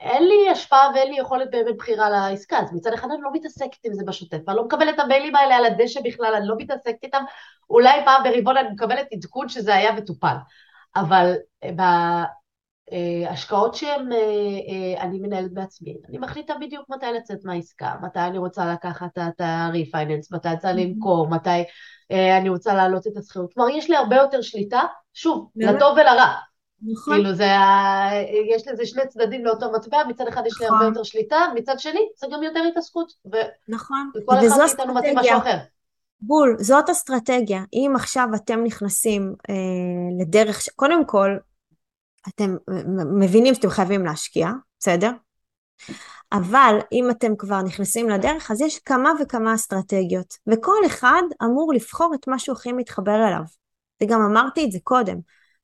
אין 0.00 0.28
לי 0.28 0.50
השפעה 0.50 0.90
ואין 0.94 1.10
לי 1.12 1.18
יכולת 1.18 1.50
באמת 1.50 1.76
בחירה 1.76 2.10
לעסקה, 2.10 2.58
אז 2.58 2.74
מצד 2.74 2.92
אחד 2.92 3.08
אני 3.10 3.22
לא 3.22 3.30
מתעסקת 3.32 3.78
עם 3.84 3.94
זה 3.94 4.04
בשוטף, 4.06 4.38
אני 4.48 4.56
לא 4.56 4.64
מקבלת 4.64 4.94
את 4.94 5.00
המיילים 5.00 5.36
האלה 5.36 5.56
על 5.56 5.64
הדשא 5.64 6.00
בכלל, 6.04 6.34
אני 6.34 6.48
לא 6.48 6.54
מתעסקת 6.58 6.98
איתם, 7.02 7.24
אולי 7.70 8.04
פעם 8.04 8.22
ברבעון 8.22 8.56
אני 8.56 8.68
מקבלת 8.68 9.06
עדכון 9.12 9.48
שזה 9.48 9.74
היה 9.74 9.90
וטופל, 9.96 10.34
אבל 10.96 11.34
אה, 11.64 11.70
בהשקעות 12.90 13.74
שהן, 13.74 14.12
אה, 14.12 15.02
אני 15.02 15.18
מנהלת 15.18 15.52
בעצמי, 15.52 15.96
אני 16.08 16.18
מחליטה 16.18 16.54
בדיוק 16.60 16.84
מתי 16.88 17.06
לצאת 17.16 17.38
מהעסקה, 17.44 17.94
מתי 18.02 18.20
אני 18.20 18.38
רוצה 18.38 18.72
לקחת 18.72 19.18
את 19.18 19.40
ה-refinance, 19.40 20.36
מתי 20.36 20.48
אני 20.48 20.54
רוצה 20.54 20.72
למכור, 20.72 21.28
מתי 21.28 21.64
אני 22.40 22.48
רוצה 22.48 22.74
להעלות 22.74 23.06
את 23.06 23.16
השכירות, 23.16 23.54
כלומר 23.54 23.70
יש 23.70 23.90
לי 23.90 23.96
הרבה 23.96 24.16
יותר 24.16 24.42
שליטה, 24.42 24.82
שוב, 25.14 25.50
לטוב 25.56 25.96
ולרע, 25.96 26.34
נכון. 26.82 27.14
כאילו 27.14 27.34
זה, 27.34 27.48
יש 28.54 28.68
לזה 28.68 28.86
שני 28.86 29.06
צדדים 29.08 29.44
לאותו 29.44 29.72
מטבע, 29.72 29.98
מצד 30.08 30.28
אחד 30.28 30.42
יש 30.46 30.60
לי 30.60 30.66
הרבה 30.66 30.76
נכון. 30.76 30.88
יותר 30.88 31.02
שליטה, 31.02 31.36
מצד 31.54 31.78
שני 31.78 32.00
זה 32.16 32.26
גם 32.32 32.42
יותר 32.42 32.60
התעסקות. 32.70 33.12
נכון. 33.68 34.10
וכל 34.16 34.34
אחד 34.34 34.58
מאיתנו 34.66 34.94
מתאים 34.94 35.18
משהו 35.18 35.38
אחר. 35.38 35.56
בול, 36.20 36.56
זאת 36.58 36.90
אסטרטגיה. 36.90 37.62
אם 37.72 37.92
עכשיו 37.96 38.28
אתם 38.34 38.64
נכנסים 38.64 39.34
אה, 39.50 39.54
לדרך, 40.20 40.60
ש... 40.60 40.68
קודם 40.68 41.06
כל, 41.06 41.36
אתם 42.28 42.56
מבינים 43.18 43.54
שאתם 43.54 43.70
חייבים 43.70 44.04
להשקיע, 44.04 44.48
בסדר? 44.78 45.10
אבל 46.32 46.78
אם 46.92 47.10
אתם 47.10 47.36
כבר 47.36 47.62
נכנסים 47.62 48.08
לדרך, 48.08 48.50
אז 48.50 48.60
יש 48.60 48.78
כמה 48.78 49.12
וכמה 49.20 49.54
אסטרטגיות, 49.54 50.34
וכל 50.46 50.86
אחד 50.86 51.22
אמור 51.44 51.72
לבחור 51.74 52.14
את 52.14 52.28
מה 52.28 52.38
שהוא 52.38 52.56
הכי 52.56 52.72
מתחבר 52.72 53.26
אליו. 53.28 53.42
וגם 54.02 54.20
אמרתי 54.20 54.64
את 54.64 54.72
זה 54.72 54.78
קודם. 54.82 55.16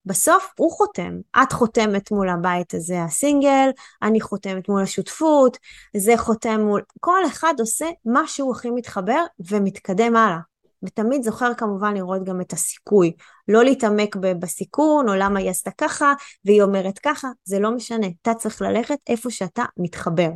בסוף 0.06 0.52
הוא 0.58 0.72
חותם. 0.72 1.18
את 1.42 1.52
חותמת 1.52 2.10
מול 2.10 2.28
הבית 2.28 2.74
הזה 2.74 3.02
הסינגל, 3.02 3.70
אני 4.02 4.20
חותמת 4.20 4.68
מול 4.68 4.82
השותפות, 4.82 5.56
זה 5.96 6.12
חותם 6.16 6.60
מול... 6.60 6.82
כל 7.00 7.26
אחד 7.26 7.54
עושה 7.58 7.86
מה 8.04 8.26
שהוא 8.26 8.52
הכי 8.52 8.70
מתחבר 8.70 9.24
ומתקדם 9.50 10.16
הלאה. 10.16 10.38
ותמיד 10.84 11.22
זוכר 11.22 11.54
כמובן 11.54 11.94
לראות 11.94 12.24
גם 12.24 12.40
את 12.40 12.52
הסיכוי. 12.52 13.12
לא 13.48 13.64
להתעמק 13.64 14.16
בסיכון, 14.16 15.08
או 15.08 15.14
למה 15.14 15.40
היא 15.40 15.50
עשתה 15.50 15.70
ככה, 15.78 16.14
והיא 16.44 16.62
אומרת 16.62 16.98
ככה, 16.98 17.28
זה 17.44 17.58
לא 17.58 17.70
משנה. 17.70 18.06
אתה 18.22 18.34
צריך 18.34 18.62
ללכת 18.62 18.98
איפה 19.08 19.30
שאתה 19.30 19.64
מתחבר. 19.76 20.30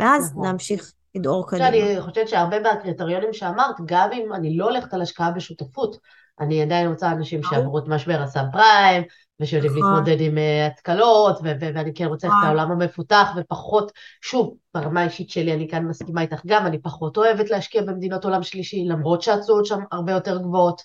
ואז 0.00 0.30
נכון. 0.30 0.44
להמשיך 0.44 0.92
לדאור 1.14 1.48
קדימה. 1.48 1.68
אני 1.68 2.00
חושבת 2.00 2.28
שהרבה 2.28 2.60
מהקריטריונים 2.60 3.32
שאמרת, 3.32 3.76
גם 3.84 4.12
אם 4.12 4.32
אני 4.34 4.56
לא 4.56 4.64
הולכת 4.64 4.94
על 4.94 5.02
השקעה 5.02 5.30
בשותפות, 5.30 5.96
אני 6.40 6.62
עדיין 6.62 6.88
רוצה 6.88 7.12
אנשים 7.12 7.42
שעברו 7.42 7.78
את 7.78 7.84
משבר 7.88 8.20
הסאב 8.20 8.46
פריים, 8.52 9.02
ושיודעים 9.40 9.72
נכון. 9.78 9.94
להתמודד 9.94 10.20
עם 10.20 10.38
אה, 10.38 10.66
התקלות, 10.66 11.38
ואני 11.42 11.94
כן 11.94 12.04
רוצה 12.04 12.26
את 12.26 12.32
נכון. 12.32 12.44
העולם 12.46 12.72
המפותח, 12.72 13.28
ופחות, 13.36 13.92
שוב, 14.22 14.56
ברמה 14.74 15.00
האישית 15.00 15.30
שלי, 15.30 15.54
אני 15.54 15.68
כאן 15.68 15.84
מסכימה 15.84 16.22
איתך 16.22 16.40
גם, 16.46 16.66
אני 16.66 16.82
פחות 16.82 17.16
אוהבת 17.16 17.50
להשקיע 17.50 17.82
במדינות 17.82 18.24
עולם 18.24 18.42
שלישי, 18.42 18.84
למרות 18.84 19.22
שהתשואות 19.22 19.66
שם 19.66 19.80
הרבה 19.92 20.12
יותר 20.12 20.38
גבוהות, 20.38 20.82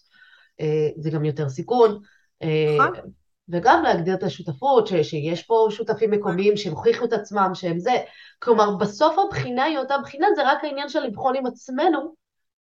אה, 0.61 0.89
זה 0.97 1.09
גם 1.09 1.25
יותר 1.25 1.49
סיכון. 1.49 1.99
אה, 2.43 2.77
נכון. 2.79 3.11
וגם 3.49 3.83
להגדיר 3.83 4.13
את 4.13 4.23
השותפות, 4.23 4.87
ש, 4.87 4.93
שיש 4.93 5.43
פה 5.43 5.67
שותפים 5.69 6.11
מקומיים 6.11 6.57
שהוכיחו 6.57 7.05
את 7.05 7.13
עצמם, 7.13 7.51
שהם 7.53 7.79
זה. 7.79 7.95
כלומר, 8.39 8.75
בסוף 8.75 9.15
הבחינה 9.19 9.63
היא 9.63 9.77
אותה 9.77 9.95
בחינה, 10.03 10.27
זה 10.35 10.41
רק 10.51 10.63
העניין 10.63 10.89
של 10.89 10.99
לבחון 10.99 11.35
עם 11.35 11.45
עצמנו 11.45 12.15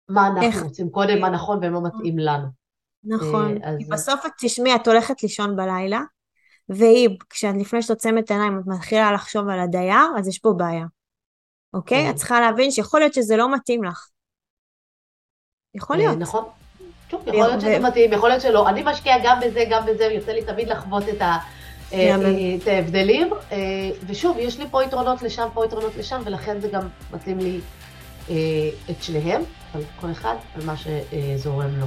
מה 0.09 0.27
אנחנו? 0.27 0.65
רוצים 0.65 0.91
קודם, 0.91 1.21
מה 1.21 1.31
נכון 1.31 1.59
ומה 1.63 1.81
מתאים 1.81 2.19
לנו. 2.19 2.62
נכון, 3.05 3.63
אה, 3.65 3.71
כי 3.79 3.85
בסוף 3.85 4.27
את 4.27 4.31
תשמעי, 4.41 4.75
את 4.75 4.89
הולכת 4.89 5.23
לישון 5.23 5.57
בלילה, 5.57 6.01
והיא, 6.69 7.09
כשאת 7.31 7.55
לפני 7.61 7.83
שאת 7.83 7.91
עוצמת 7.91 8.31
עיניים, 8.31 8.59
את 8.59 8.67
מתחילה 8.67 9.13
לחשוב 9.13 9.49
על 9.49 9.61
הדייר, 9.61 10.07
אז 10.19 10.29
יש 10.29 10.39
פה 10.39 10.53
בעיה, 10.57 10.85
אוקיי? 11.75 12.11
את 12.11 12.17
צריכה 12.17 12.41
להבין 12.41 12.71
שיכול 12.71 13.01
להיות 13.01 13.15
שזה 13.15 13.37
לא 13.37 13.55
מתאים 13.55 13.85
לך. 13.85 14.09
יכול 15.75 15.97
להיות. 15.97 16.19
נכון. 16.19 16.45
שוב, 17.11 17.29
יכול 17.29 17.41
להיות 17.41 17.61
שזה 17.61 17.79
מתאים, 17.79 18.13
יכול 18.13 18.29
להיות 18.29 18.43
שלא. 18.43 18.69
אני 18.69 18.83
משקיעה 18.85 19.17
גם 19.25 19.41
בזה, 19.41 19.65
גם 19.71 19.87
בזה, 19.87 20.05
יוצא 20.05 20.33
לי 20.33 20.45
תמיד 20.45 20.69
לחוות 20.69 21.09
את 21.09 21.23
ה... 21.23 21.39
אה, 21.93 22.17
את 22.63 22.69
ההבדלים, 22.69 23.33
אה, 23.53 23.59
ושוב, 24.07 24.37
יש 24.39 24.59
לי 24.59 24.65
פה 24.71 24.85
יתרונות 24.85 25.23
לשם, 25.23 25.49
פה 25.55 25.65
יתרונות 25.65 25.97
לשם, 25.97 26.23
ולכן 26.25 26.61
זה 26.61 26.69
גם 26.69 26.89
מתאים 27.13 27.39
לי 27.39 27.61
את 28.91 29.03
שניהם, 29.03 29.43
אבל 29.73 29.83
כל 30.01 30.11
אחד 30.11 30.35
על 30.55 30.65
מה 30.67 30.75
שזורם 30.77 31.81
לו. 31.81 31.87